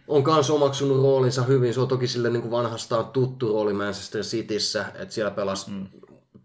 [0.08, 1.74] on kans omaksunut roolinsa hyvin.
[1.74, 5.88] Se on toki sille niin kuin vanhastaan tuttu rooli Manchester Cityssä, että siellä pelasi mm.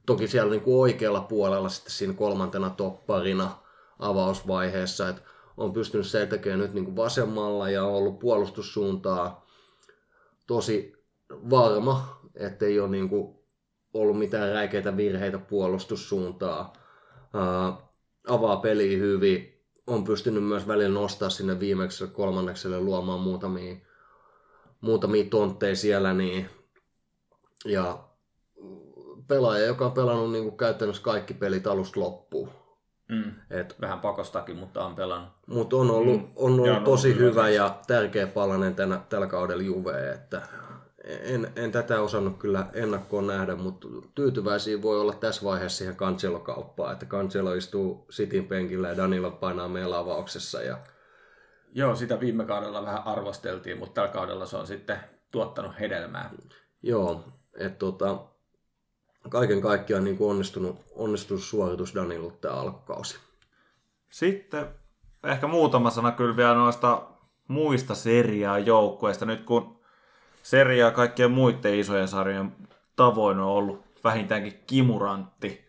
[0.06, 3.50] toki siellä niin kuin oikealla puolella sitten siinä kolmantena topparina
[3.98, 5.22] avausvaiheessa, että
[5.56, 9.46] on pystynyt se tekemään nyt niin kuin vasemmalla ja on ollut puolustussuuntaa
[10.46, 10.92] tosi
[11.50, 13.38] varma, ettei ole niin kuin
[13.94, 16.72] ollut mitään räikeitä virheitä puolustussuuntaa.
[17.34, 17.76] Ää,
[18.28, 19.57] avaa peliä hyvin,
[19.89, 23.76] on pystynyt myös välillä nostaa sinne viimeiselle kolmannekselle luomaan muutamia,
[24.80, 26.14] muutamia tontteja siellä.
[26.14, 26.51] Niin,
[27.64, 27.99] ja
[29.28, 32.51] pelaaja, joka on pelannut niin kuin käytännössä kaikki pelit alusta loppuun.
[33.09, 33.32] Mm.
[33.51, 35.32] Et, Vähän pakostakin, mutta on pelannut.
[35.47, 36.28] mutta on ollut, Mm.
[36.36, 37.57] on ollut Joo, no, tosi kyllä hyvä siis.
[37.57, 40.43] ja tärkeä palanen tänä, tällä kaudella Juveen, että
[41.09, 46.92] en, en tätä osannut kyllä ennakkoon nähdä, mutta tyytyväisiä voi olla tässä vaiheessa siihen Cancelo-kauppaan,
[46.92, 50.78] että Cancelo istuu Cityn penkillä ja Danilo painaa meillä avauksessa ja
[51.72, 55.00] Joo, sitä viime kaudella vähän arvosteltiin, mutta tällä kaudella se on sitten
[55.32, 56.30] tuottanut hedelmää.
[56.82, 57.24] Joo,
[57.59, 58.18] että tota,
[59.28, 63.18] kaiken kaikkiaan niin kuin onnistunut, onnistunut suoritus Danilulta tämä alkukausi.
[64.11, 64.66] Sitten
[65.24, 67.02] ehkä muutama sana kyllä vielä noista
[67.48, 69.26] muista seriaa joukkueista.
[69.26, 69.78] Nyt kun
[70.49, 72.53] seriaa kaikkien muiden isojen sarjojen
[72.96, 75.64] tavoin on ollut vähintäänkin kimurantti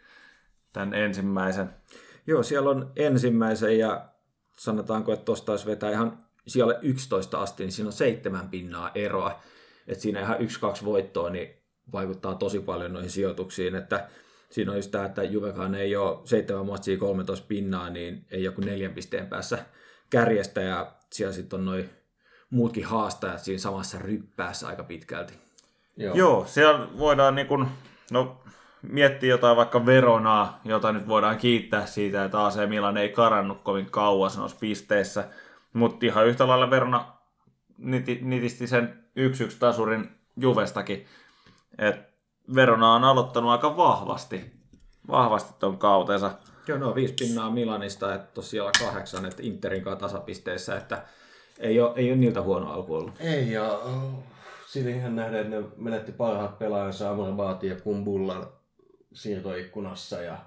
[0.74, 1.70] tämän ensimmäisen.
[2.28, 4.10] Joo, siellä on ensimmäisen ja
[4.58, 6.18] sanotaanko, että tuosta olisi vetää ihan
[6.48, 9.40] siellä 11 asti, niin siinä on seitsemän pinnaa eroa.
[9.88, 11.50] Että siinä ihan yksi, kaksi voittoa, niin
[11.92, 14.10] vaikuttaa tosi paljon noihin sijoituksiin, että
[14.50, 18.62] siinä on just tämä, että Juvekaan ei ole seitsemän matsia 13 pinnaa, niin ei joku
[18.62, 19.66] neljän pisteen päässä
[20.10, 21.99] kärjestä ja siellä sitten on noin
[22.50, 25.34] muutkin haastajat siinä samassa ryppäässä aika pitkälti.
[25.98, 26.16] Joo.
[26.16, 27.68] Joo, siellä voidaan niin kuin,
[28.12, 28.42] no,
[28.82, 33.92] miettiä jotain vaikka Veronaa, jota nyt voidaan kiittää siitä, että AC Milan ei karannut kovin
[33.92, 35.28] kauas noissa pisteissä.
[35.74, 37.14] Mutta ihan yhtä lailla Verona
[37.78, 39.04] niti, nitisti sen
[39.54, 41.06] 1-1 tasurin Juvestakin.
[41.78, 41.96] Et
[42.56, 44.54] Verona on aloittanut aika vahvasti,
[45.08, 46.32] vahvasti ton kautensa.
[46.68, 51.04] Joo, no viisi pinnaa Milanista, että tosiaan kahdeksan, että Interin kanssa tasapisteissä, että
[51.60, 53.14] ei ole, ei ole niiltä huono alku ollut.
[53.20, 54.24] Ei, ja oh,
[54.68, 58.48] siihen nähden, että ne menetti parhaat pelaajansa Amrabaati ja Kumbullan
[59.14, 60.38] siirtoikkunassa ja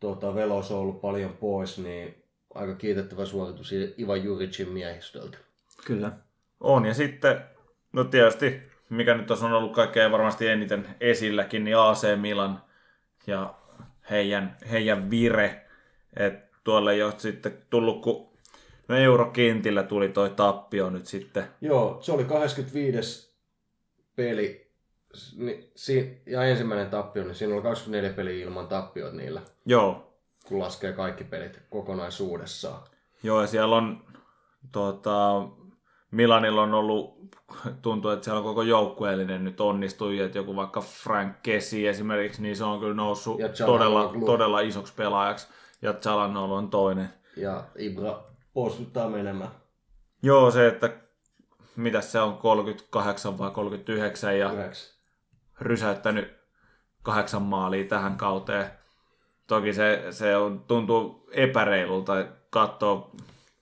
[0.00, 5.38] tuota, Velos on ollut paljon pois, niin aika kiitettävä suoritus Ivan Juricin miehistöltä.
[5.86, 6.12] Kyllä.
[6.60, 7.40] On, ja sitten,
[7.92, 12.62] no tietysti, mikä nyt on ollut kaikkein varmasti eniten esilläkin, niin AC Milan
[13.26, 13.54] ja
[14.10, 15.66] heidän, heidän vire.
[16.16, 18.28] että tuolle ei ole sitten tullut, kun
[18.88, 21.44] no eurokentillä tuli toi tappio nyt sitten.
[21.60, 23.34] Joo, se oli 25.
[24.16, 24.68] peli
[26.26, 29.42] ja ensimmäinen tappio, niin siinä oli 24 peliä ilman tappiot niillä.
[29.66, 30.14] Joo.
[30.48, 32.82] Kun laskee kaikki pelit kokonaisuudessaan.
[33.22, 34.04] Joo, ja siellä on
[34.72, 35.42] tuota,
[36.10, 37.18] Milanilla on ollut,
[37.82, 42.56] tuntuu, että siellä on koko joukkueellinen nyt onnistui, että joku vaikka Frank Kesi esimerkiksi, niin
[42.56, 45.48] se on kyllä noussut todella, todella isoksi pelaajaksi,
[45.82, 47.08] ja Chalanolo on toinen.
[47.36, 48.27] Ja Ibra
[48.58, 49.50] poistuttaa menemään.
[50.22, 50.90] Joo, se, että
[51.76, 54.94] mitä se on, 38 vai 39, ja 9.
[55.60, 56.36] rysäyttänyt
[57.02, 58.70] kahdeksan maalia tähän kauteen.
[59.46, 62.12] Toki se, se on, tuntuu epäreilulta
[62.50, 63.10] katsoa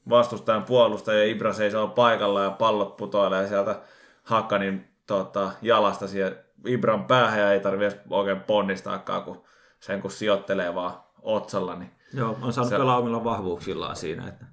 [0.08, 3.80] vastustajan puolustaja Ibra seisoo paikalla ja pallot putoilee sieltä
[4.22, 6.36] Hakkanin tota, jalasta siihen
[6.66, 9.44] Ibran päähän ja ei tarvitse oikein ponnistaakaan, kun
[9.80, 11.74] sen kun sijoittelee vaan otsalla.
[11.74, 12.76] Niin Joo, on saanut se...
[12.76, 14.28] pelaa omilla vahvuuksillaan siinä.
[14.28, 14.44] Että...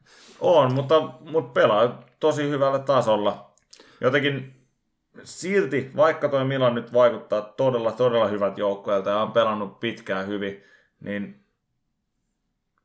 [0.41, 3.51] On, mutta, mutta pelaa tosi hyvällä tasolla.
[4.01, 4.53] Jotenkin
[5.23, 10.63] silti, vaikka toi Milan nyt vaikuttaa todella, todella hyvät joukkueelta ja on pelannut pitkään hyvin,
[10.99, 11.43] niin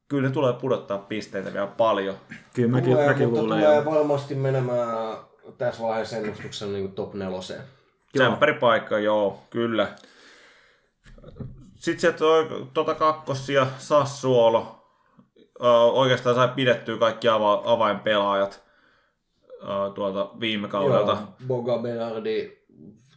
[0.09, 2.15] kyllä ne tulee pudottaa pisteitä vielä paljon.
[2.55, 3.65] Kyllä mäkin, tulee, mäkin mutta luulen.
[3.65, 5.17] tulee varmasti menemään
[5.59, 7.63] tässä vaiheessa ennustuksen niin top neloseen.
[8.61, 9.89] paikka, joo, kyllä.
[11.75, 12.19] Sitten sieltä
[12.75, 14.78] tuota kakkosia Sassuolo.
[15.93, 18.63] Oikeastaan sai pidettyä kaikki ava- avainpelaajat
[19.95, 21.13] tuolta viime kaudelta.
[21.13, 22.59] Joo, Boga Berardi,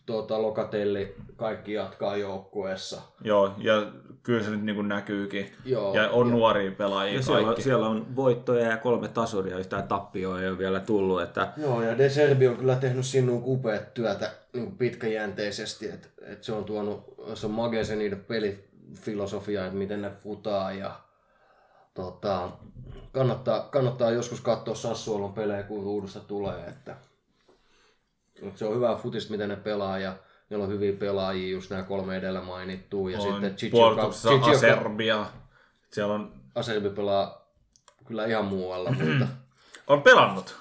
[0.05, 3.01] tuota, Lokatelli, kaikki jatkaa joukkueessa.
[3.23, 3.85] Joo, ja
[4.23, 5.51] kyllä se nyt niin kuin näkyykin.
[5.65, 7.61] Joo, ja on ja, nuoria pelaajia ja siellä, kaikki.
[7.61, 11.21] siellä on voittoja ja kolme tasuria, yhtään tappioa ei ole vielä tullut.
[11.21, 11.53] Että...
[11.57, 16.45] Joo, ja De Serbi on kyllä tehnyt sinun upeat työtä niin kuin pitkäjänteisesti, että, että
[16.45, 20.91] se on tuonut, se on magea se niiden pelifilosofia, että miten ne futaa ja
[21.93, 22.49] tota,
[23.11, 26.95] kannattaa, kannattaa joskus katsoa Sassuolon pelejä, kun ruudusta tulee, että,
[28.43, 30.15] että se on hyvä futista, miten ne pelaa ja
[30.51, 33.11] Meillä on hyviä pelaajia, just nämä kolme edellä mainittua.
[33.11, 35.25] Ja on sitten puolustuksessa Chichi, Aserbia.
[35.91, 36.33] Siellä on...
[36.55, 37.51] Aserbi pelaa
[38.05, 39.27] kyllä ihan muualla, mutta...
[39.87, 40.55] on pelannut.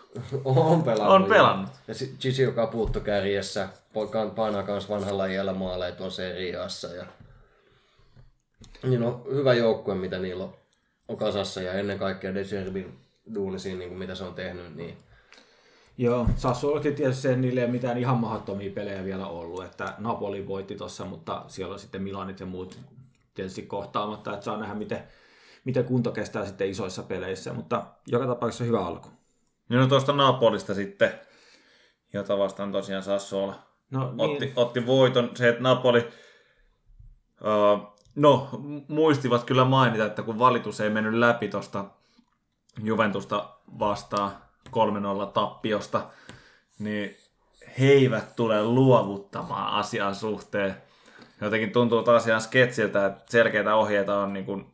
[0.45, 1.15] on pelannut.
[1.15, 1.71] On pelannut.
[1.89, 3.69] Ja Chichi, joka puuttu kärjessä,
[4.37, 6.89] painaa myös vanhalla iällä maaleja tuon seriassa.
[6.89, 7.07] Ja...
[8.83, 10.55] Niin on hyvä joukkue, mitä niillä on,
[11.11, 11.63] on kasassa.
[11.63, 12.99] Ja ennen kaikkea Deserbin
[13.35, 14.97] duunisiin, niin kuin mitä se on tehnyt, niin
[15.99, 20.75] Joo, Sassuolokin tietysti se, niille ei mitään ihan mahdottomia pelejä vielä ollut, että Napoli voitti
[20.75, 22.79] tuossa, mutta siellä on sitten Milanit ja muut
[23.35, 25.03] tietysti kohtaamatta, että saa nähdä, miten,
[25.65, 29.09] miten kunto kestää sitten isoissa peleissä, mutta joka tapauksessa hyvä alku.
[29.69, 31.13] Niin no tuosta Napolista sitten,
[32.13, 33.55] jota vastaan tosiaan Sassuola
[33.91, 34.21] no, niin.
[34.21, 35.31] otti, otti voiton.
[35.35, 36.09] Se, että Napoli,
[37.41, 38.49] uh, no
[38.89, 41.85] muistivat kyllä mainita, että kun valitus ei mennyt läpi tuosta
[42.83, 43.49] Juventusta
[43.79, 44.31] vastaan,
[44.69, 44.73] 3-0
[45.35, 46.07] tappiosta,
[46.79, 47.17] niin
[47.79, 50.77] he eivät tule luovuttamaan asian suhteen.
[51.41, 54.73] Jotenkin tuntuu taas ihan sketsiltä, että selkeitä ohjeita on niin kuin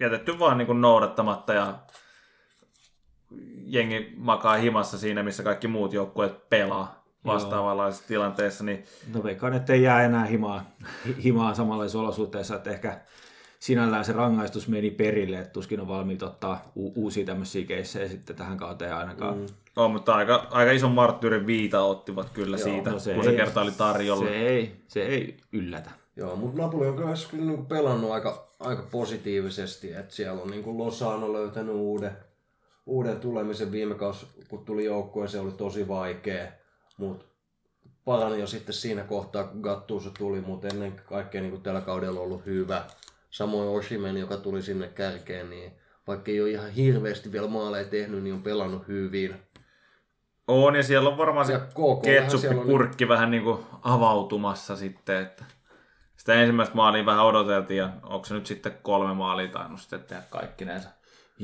[0.00, 1.78] jätetty vaan niin kuin noudattamatta ja
[3.64, 8.64] jengi makaa himassa siinä, missä kaikki muut joukkueet pelaa vastaavanlaisessa tilanteessa.
[8.64, 8.84] Niin...
[9.14, 10.70] No veikkaan, että ei jää enää himaa,
[11.24, 13.00] himaa samanlaisissa olosuhteissa, että ehkä
[13.58, 18.36] sinällään se rangaistus meni perille, että tuskin on valmiit ottaa u- uusia tämmöisiä keissejä sitten
[18.36, 19.38] tähän kauteen ainakaan.
[19.38, 19.46] Mm.
[19.76, 23.30] On, mutta aika, aika ison marttyyrin viita ottivat kyllä Joo, siitä, no se kun ei,
[23.30, 24.24] se kerta oli tarjolla.
[24.24, 25.90] Se ei, se ei yllätä.
[26.16, 30.78] Joo, mutta Napoli on kyllä niin pelannut aika, aika positiivisesti, että siellä on niin kuin
[30.78, 32.12] Lozano löytänyt uuden,
[32.86, 36.46] uuden tulemisen viime kausi, kun tuli joukkue, se oli tosi vaikea,
[37.02, 37.24] mutta
[38.04, 42.20] parani jo sitten siinä kohtaa, kun Gattuso tuli, mutta ennen kaikkea niin kuin tällä kaudella
[42.20, 42.84] on ollut hyvä.
[43.30, 45.72] Samoin Oshimen, joka tuli sinne kärkeen, niin
[46.06, 49.34] vaikka ei ole ihan hirveästi vielä maaleja tehnyt, niin on pelannut hyvin.
[50.48, 51.60] On, ja siellä on varmaan se
[52.04, 55.44] ketsuppipurkki vähän niin kuin avautumassa sitten, että
[56.16, 60.22] sitä ensimmäistä maalia vähän odoteltiin, ja onko se nyt sitten kolme maalia tainnut sitten tehdä
[60.30, 60.88] kaikkinensa.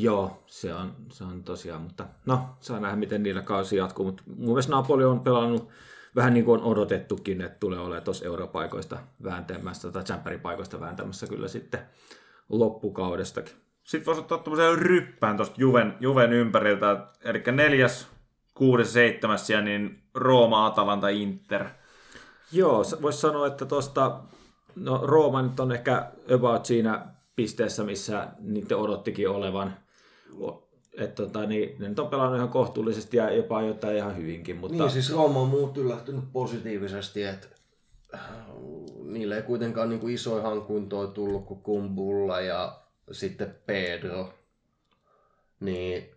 [0.01, 4.23] Joo, se on, se on tosiaan, mutta no, saa nähdä miten niillä kausi jatkuu, mutta
[4.27, 5.69] mun mielestä Napoli on pelannut
[6.17, 11.49] vähän niin kuin on odotettukin, että tulee olemaan tuossa europaikoista vääntämässä tai paikoista vääntämässä kyllä
[11.49, 11.81] sitten
[12.49, 13.55] loppukaudestakin.
[13.85, 18.09] Sitten voisi ottaa tämmöisen ryppään tuosta Juven, Juven ympäriltä, eli neljäs,
[18.55, 21.65] kuudes, seitsemäs ja niin Rooma, Atalanta, Inter.
[22.53, 24.21] Joo, voisi sanoa, että tuosta,
[24.77, 29.77] no Rooma nyt on ehkä about siinä pisteessä, missä niitä odottikin olevan.
[30.99, 34.57] Että tota, niin, ne nyt on pelannut ihan kohtuullisesti ja jopa jotain ihan hyvinkin.
[34.57, 34.77] Mutta...
[34.77, 37.47] Niin, siis Rooma on muut yllättynyt positiivisesti, että
[38.15, 38.21] äh,
[39.05, 42.81] niille ei kuitenkaan niin kuin isoja hankuntoja tullut kuin Kumbulla ja
[43.13, 44.35] sitten Pedro.
[45.61, 46.11] Niin,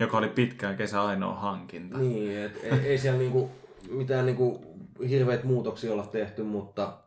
[0.00, 1.98] Joka oli pitkään kesä ainoa hankinta.
[1.98, 3.50] niin et, ei, ei siellä niinku
[3.90, 4.76] mitään niinku
[5.08, 6.98] hirveitä muutoksia olla tehty, mutta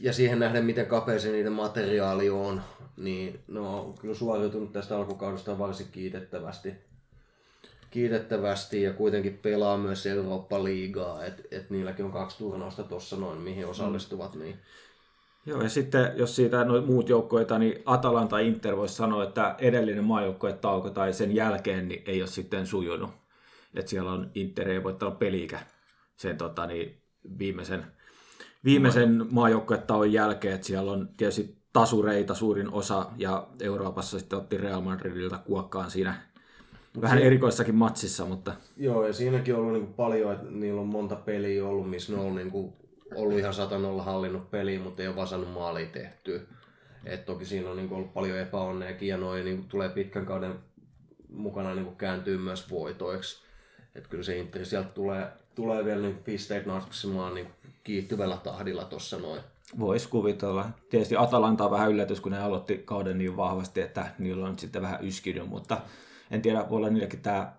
[0.00, 2.62] ja siihen nähden, miten kapea se niiden materiaali on,
[2.96, 6.74] niin ne on kyllä suoriutunut tästä alkukaudesta varsin kiitettävästi.
[7.90, 13.66] Kiitettävästi ja kuitenkin pelaa myös Eurooppa-liigaa, että et niilläkin on kaksi turnausta tuossa noin, mihin
[13.66, 14.34] osallistuvat.
[14.34, 14.58] Niin.
[15.46, 20.04] Joo, ja sitten jos siitä noin muut joukkoita, niin Atalanta Inter voisi sanoa, että edellinen
[20.04, 23.10] maajoukkuetauko tai sen jälkeen niin ei ole sitten sujunut.
[23.74, 25.60] Että siellä on Inter ei voittanut peliikä
[26.16, 27.02] sen tota, niin
[27.38, 27.86] viimeisen,
[28.64, 34.80] viimeisen maajoukkuetauon jälkeen, että siellä on tietysti tasureita suurin osa, ja Euroopassa sitten otti Real
[34.80, 36.14] Madridilta kuokkaan siinä
[37.00, 41.16] vähän erikoissakin matsissa, mutta Joo, ja siinäkin on ollut niinku paljon, että niillä on monta
[41.16, 42.72] peliä ollut, missä ne on niinku
[43.14, 46.40] ollut ihan satanolla hallinnut peliä, mutta ei ole vaan saanut maalia tehtyä.
[47.04, 50.54] Et toki siinä on niinku ollut paljon epäonneakin ja noin niinku tulee pitkän kauden
[51.28, 53.42] mukana niinku kääntyy myös voitoiksi.
[53.94, 57.52] Et kyllä se Inter sieltä tulee, tulee vielä niinku pisteet napsimaan niinku
[57.84, 59.40] kiihtyvällä tahdilla tuossa noin.
[59.78, 60.66] Voisi kuvitella.
[60.90, 64.58] Tietysti Atalanta on vähän yllätys, kun ne aloitti kauden niin vahvasti, että niillä on nyt
[64.58, 65.78] sitten vähän yskinyt, mutta
[66.30, 67.52] en tiedä, voi olla niilläkin tämä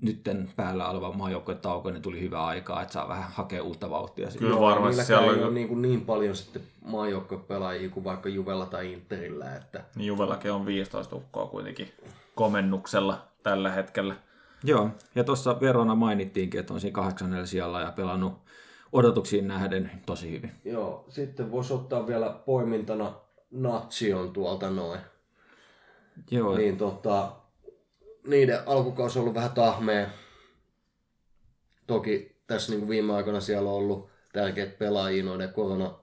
[0.00, 4.30] nytten päällä oleva maajoukkuetauko, niin tuli hyvää aikaa, että saa vähän hakea uutta vauhtia.
[4.30, 4.48] Sitten.
[4.48, 8.28] Kyllä varmasti Niilläkään siellä ei on ole niin, kuin niin paljon sitten maajoukkuepelaajia kuin vaikka
[8.28, 11.92] Juvella tai Interillä, että Niin Juvellakin on 15 ukkoa kuitenkin
[12.34, 14.16] komennuksella tällä hetkellä.
[14.64, 18.47] Joo, ja tuossa Verona mainittiinkin, että on siinä kahdeksannella sijalla ja pelannut
[18.92, 20.52] odotuksiin nähden tosi hyvin.
[20.64, 23.14] Joo, sitten voisi ottaa vielä poimintana
[23.50, 25.00] Natsion tuolta noin.
[26.30, 26.76] Joo, niin.
[26.76, 27.32] Tota,
[28.26, 30.06] niiden alkukausi on ollut vähän tahmea.
[31.86, 35.94] Toki tässä niin kuin viime aikoina siellä on ollut tärkeät pelaajia noiden korona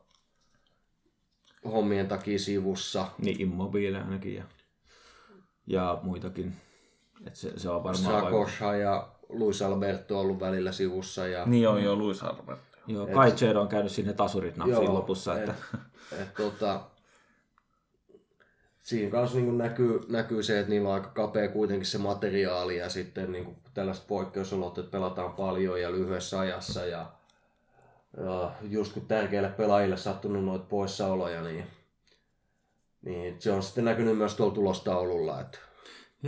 [1.65, 3.07] hommien takia sivussa.
[3.17, 4.43] niin Immobile ainakin ja,
[5.67, 6.55] ja muitakin.
[7.27, 8.23] Et se, se on varmaan.
[8.23, 11.27] Sakosha ja Luis Alberto on ollut välillä sivussa.
[11.27, 12.74] Ja, Niin on jo Luis Alberto.
[12.88, 15.39] Joo, Kaichedo on käynyt sinne tasurit napsiin lopussa.
[15.39, 15.53] Että...
[16.11, 16.81] Et, et, tota,
[18.83, 22.89] siinä kanssa niin näkyy, näkyy se, että niillä on aika kapea kuitenkin se materiaali ja
[22.89, 27.11] sitten niin tällaiset poikkeusolot, että pelataan paljon ja lyhyessä ajassa ja,
[28.17, 31.67] ja just kun tärkeille pelaajille sattunut noita poissaoloja, niin,
[33.01, 35.41] niin se on sitten näkynyt myös tuolla tulostaululla.
[35.41, 35.57] Että,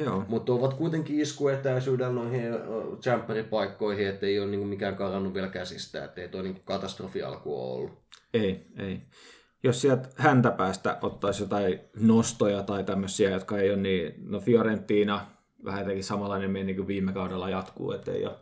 [0.05, 2.43] Joo, mutta ovat kuitenkin iskuetäisyydellä noihin
[3.05, 7.61] jumperipaikkoihin, että ei ole niin mikään karannut vielä käsistä, että ei tuo niin katastrofi alku
[7.61, 7.99] ole ollut.
[8.33, 9.01] ei, ei.
[9.63, 15.25] Jos sieltä häntä päästä ottaisi jotain nostoja tai tämmöisiä, jotka ei ole niin, no Fiorentina,
[15.65, 18.35] vähän jotenkin samanlainen meni kuin viime kaudella jatkuu, että ei ole,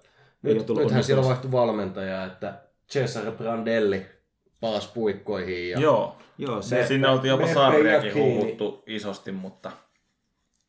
[0.43, 4.06] ei ole Nyt, tullut nythän siellä vaihtui valmentaja, että Cesare Brandelli
[4.60, 5.70] palasi puikkoihin.
[5.70, 8.14] Ja Joo, Joo, se, sinne oltiin jopa Jacchini.
[8.14, 9.72] huhuttu isosti, mutta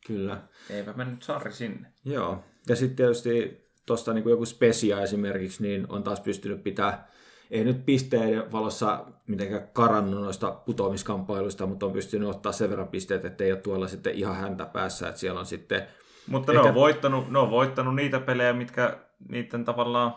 [0.07, 0.41] kyllä.
[0.69, 1.91] eipä mennyt sarri sinne.
[2.05, 7.07] Joo, ja sitten tietysti tuosta niin joku Spesia esimerkiksi, niin on taas pystynyt pitää,
[7.51, 13.25] ei nyt pisteiden valossa mitenkään karannut noista putoamiskamppailuista, mutta on pystynyt ottaa sen verran pisteet,
[13.25, 15.87] että ei ole tuolla sitten ihan häntä päässä, että siellä on sitten,
[16.27, 18.97] Mutta ne Ehkä- on, voittanut, ne on voittanut niitä pelejä, mitkä
[19.29, 20.15] niiden tavallaan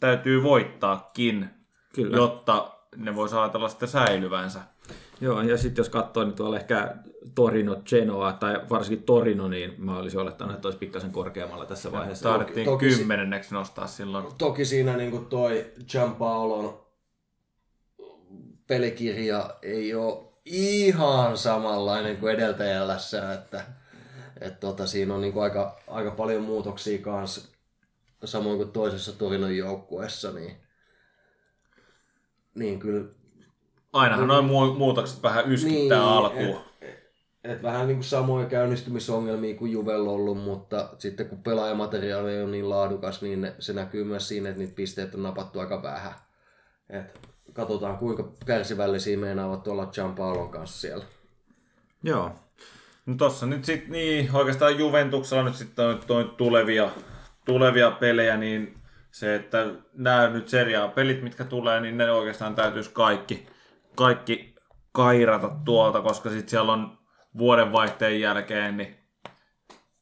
[0.00, 1.50] täytyy voittaakin,
[1.94, 4.60] kyllä, jotta ne voisi ajatella sitten säilyvänsä.
[5.20, 6.96] Joo, ja sitten jos katsoo, niin tuolla ehkä
[7.34, 12.28] Torino, Genoa tai varsinkin Torino, niin mä olisin olettanut, että olisi pikkasen korkeammalla tässä vaiheessa.
[12.28, 14.26] Taidettiin kymmenenneksi nostaa silloin.
[14.38, 16.86] toki siinä niin kuin toi Gianpaolon
[18.66, 23.64] pelikirja ei ole ihan samanlainen kuin edeltäjällässä, että,
[24.40, 27.48] että tota, siinä on niin kuin aika, aika paljon muutoksia kanssa,
[28.24, 30.56] samoin kuin toisessa Torinon joukkueessa, niin,
[32.54, 33.04] niin kyllä
[33.96, 36.60] Ainahan noin mu- muutokset vähän yskittää niin, alkuun.
[36.80, 37.12] Et,
[37.44, 42.70] et vähän niin kuin samoja käynnistymisongelmia kuin Juvel ollut, mutta sitten kun pelaajamateriaali on niin
[42.70, 46.12] laadukas, niin ne, se näkyy myös siinä, että niitä pisteitä on napattu aika vähän.
[46.90, 47.20] Et
[47.52, 51.04] katsotaan kuinka kärsivällisiä meinaavat olla Gianpaolon kanssa siellä.
[52.02, 52.32] Joo,
[53.06, 56.90] No tossa nyt sitten niin, oikeastaan Juventuksella nyt sitten on toi tulevia,
[57.44, 58.74] tulevia pelejä, niin
[59.10, 63.46] se, että nämä nyt seriaa pelit, mitkä tulee, niin ne oikeastaan täytyisi kaikki,
[63.96, 64.54] kaikki
[64.92, 66.98] kairata tuolta, koska sitten siellä on
[67.38, 68.96] vuodenvaihteen jälkeen, niin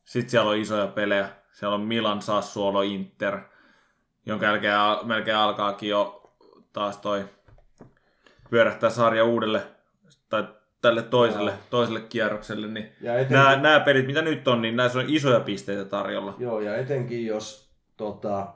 [0.04, 1.28] sitten siellä on isoja pelejä.
[1.52, 3.40] Siellä on Milan, Sassuolo, Inter,
[4.26, 6.32] jonka jälkeen melkein alkaakin jo
[6.72, 7.24] taas toi
[8.50, 9.62] pyörähtää sarja uudelle
[10.28, 10.44] tai
[10.82, 12.66] tälle toiselle, toiselle kierrokselle.
[12.66, 16.34] Niin Ja etenkin- nämä, nämä pelit, mitä nyt on, niin näissä on isoja pisteitä tarjolla.
[16.38, 18.54] Joo, ja etenkin jos tota,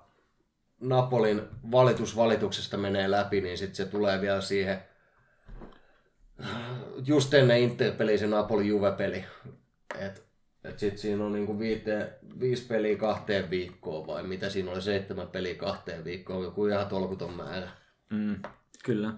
[0.80, 4.87] Napolin valitus valituksesta menee läpi, niin sitten se tulee vielä siihen
[7.06, 9.24] just ennen Inter-peliä se Napoli-Juve-peli.
[9.98, 10.28] Et,
[10.64, 15.28] et sit siinä on niinku viite, viisi peliä kahteen viikkoon vai mitä siinä oli, seitsemän
[15.28, 17.68] peliä kahteen viikkoon, joku ihan tolkuton määrä.
[18.10, 18.36] Mm,
[18.84, 19.12] kyllä.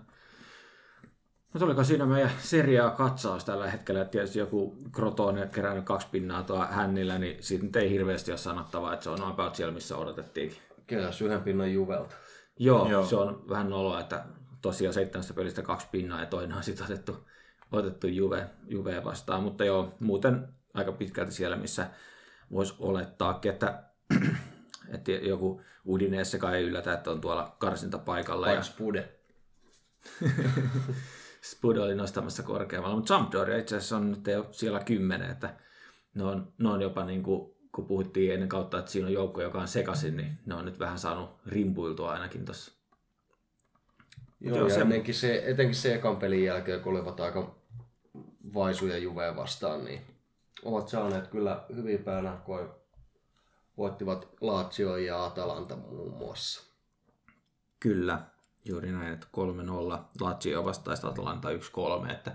[1.52, 6.42] Mutta oliko siinä meidän seriaa katsaus tällä hetkellä, että tietysti joku Crotone kerännyt kaksi pinnaa
[6.42, 9.96] tuo hännillä, niin siitä nyt ei hirveästi ole sanottavaa, että se on about siellä, missä
[9.96, 10.58] odotettiinkin.
[10.86, 12.16] Keräs yhden pinnan Juvelta.
[12.58, 12.90] Joo, Joo.
[12.90, 13.04] Joo.
[13.04, 14.24] se on vähän noloa, että
[14.62, 17.28] tosiaan seitsemästä pelistä kaksi pinnaa ja toinen on sitten otettu,
[17.72, 21.90] otettu Juve, Juve vastaan, mutta joo, muuten aika pitkälti siellä, missä
[22.52, 23.82] voisi olettaakin, että,
[24.94, 28.48] että joku Udineessakaan ei yllätä, että on tuolla karsintapaikalla.
[28.48, 28.54] Ja...
[28.54, 29.08] Paix Pude.
[31.42, 35.54] Spud oli nostamassa korkeammalla, mutta Sampdoria itse asiassa on nyt jo siellä kymmenen, että
[36.14, 39.42] ne on, ne on jopa niin kuin, kun puhuttiin ennen kautta, että siinä on joukko,
[39.42, 42.79] joka on sekaisin, niin ne on nyt vähän saanut rimpuiltua ainakin tuossa.
[44.40, 47.54] Joo, Joo, ja se- etenkin, se, etenkin se ekan pelin jälkeen, kun olivat aika
[48.54, 50.00] vaisuja Juveen vastaan, niin
[50.64, 52.68] ovat saaneet kyllä hyviä päänahkoja.
[53.76, 56.70] Voittivat Lazio ja Atalanta muun muassa.
[57.80, 58.22] Kyllä,
[58.64, 61.48] juuri näin, että 3-0 Lazio vastaista Atalanta
[62.06, 62.32] 1-3, että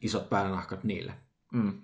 [0.00, 1.12] isot päänahkat niille.
[1.52, 1.82] Mm.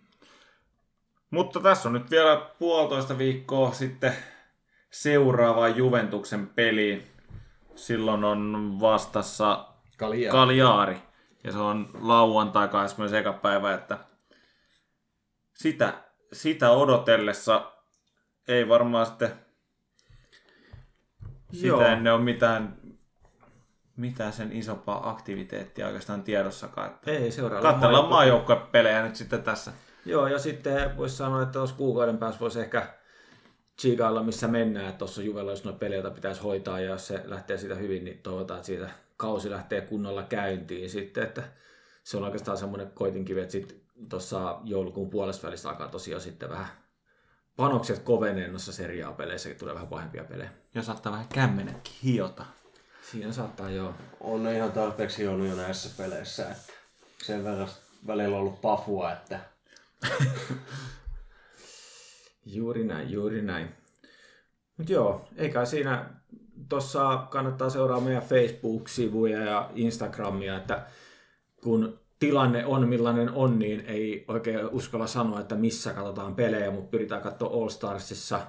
[1.31, 4.13] Mutta tässä on nyt vielä puolitoista viikkoa sitten
[4.91, 7.07] seuraavaan Juventuksen peliin.
[7.77, 10.33] Silloin on vastassa Kalia.
[10.33, 10.97] Kaljaari.
[11.45, 13.41] Ja se on lauantai 21.
[13.43, 13.99] päivä, että
[15.55, 15.95] sitä,
[16.33, 16.67] sitä
[18.49, 19.47] ei varmaan sitten
[21.53, 21.81] sitä Joo.
[21.81, 22.77] ennen ole mitään,
[23.97, 26.87] mitään sen isompaa aktiviteettia oikeastaan tiedossakaan.
[26.87, 29.73] Että Ei, seuraava katsellaan maajoukkuepelejä nyt sitten tässä.
[30.05, 32.96] Joo, ja sitten voisi sanoa, että tuossa kuukauden päässä voisi ehkä
[33.77, 34.87] tsiikailla, missä mennään.
[34.87, 38.19] Että tuossa Juvella olisi noita pelejä, pitäisi hoitaa, ja jos se lähtee siitä hyvin, niin
[38.19, 41.25] toivotaan, että siitä kausi lähtee kunnolla käyntiin sitten.
[41.25, 41.43] Että
[42.05, 46.67] se on oikeastaan semmoinen koitinkivi, että sitten tuossa joulukuun puolesta välissä alkaa tosiaan sitten vähän
[47.57, 50.51] panokset kovenee noissa seriaapeleissä, tulee vähän pahempia pelejä.
[50.75, 52.45] Ja saattaa vähän kämmenetkin hiota.
[53.11, 53.95] Siinä saattaa joo.
[54.21, 56.73] On ne ihan tarpeeksi hionnut jo näissä peleissä, että
[57.23, 57.69] sen verran
[58.07, 59.41] välillä on ollut pafua, että
[62.47, 63.69] Juuri näin, juuri näin.
[64.77, 66.11] Mutta joo, eikä siinä
[66.69, 70.87] tuossa kannattaa seuraa meidän Facebook-sivuja ja Instagramia, että
[71.63, 76.91] kun tilanne on millainen on, niin ei oikein uskalla sanoa, että missä katsotaan pelejä, mutta
[76.91, 78.41] pyritään katsoa All Starsissa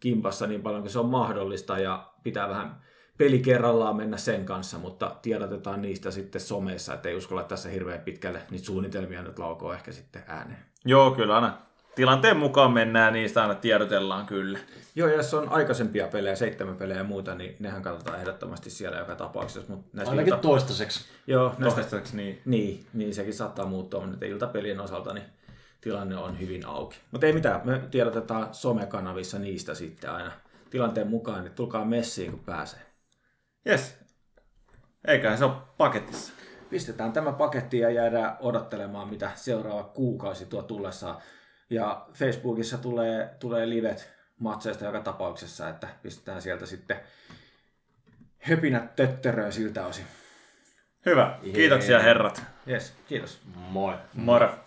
[0.00, 2.80] kimpassa niin paljon kuin se on mahdollista ja pitää vähän
[3.18, 8.00] peli kerrallaan mennä sen kanssa, mutta tiedotetaan niistä sitten someissa, että ei uskalla tässä hirveän
[8.00, 10.64] pitkälle niitä suunnitelmia nyt laukoo ehkä sitten ääneen.
[10.84, 11.58] Joo, kyllä aina
[11.94, 14.58] tilanteen mukaan mennään, niistä aina tiedotellaan kyllä.
[14.94, 18.98] Joo, ja jos on aikaisempia pelejä, seitsemän pelejä ja muuta, niin nehän katsotaan ehdottomasti siellä
[18.98, 19.72] joka tapauksessa.
[19.72, 20.42] Mutta näissä ainakin ilta...
[20.42, 21.04] toistaiseksi.
[21.26, 21.64] Joo, näistä...
[21.64, 22.42] Toistaiseksi niin.
[22.44, 25.26] niin, niin, sekin saattaa muuttua, mutta iltapelien osalta niin
[25.80, 26.96] tilanne on hyvin auki.
[27.10, 30.32] Mutta ei mitään, me tiedotetaan somekanavissa niistä sitten aina
[30.70, 32.80] tilanteen mukaan, niin tulkaa messiin kun pääsee.
[33.68, 33.98] Yes.
[35.06, 36.32] Eiköhän se ole paketissa.
[36.70, 41.16] Pistetään tämä paketti ja jäädään odottelemaan, mitä seuraava kuukausi tuo tullessaan.
[41.70, 47.00] Ja Facebookissa tulee, tulee livet matseista joka tapauksessa, että pistetään sieltä sitten
[48.38, 50.06] höpinät töttöröön siltä osin.
[51.06, 51.38] Hyvä.
[51.54, 52.42] Kiitoksia herrat.
[52.68, 53.40] Yes, kiitos.
[53.54, 53.94] Moi.
[54.14, 54.58] Moro.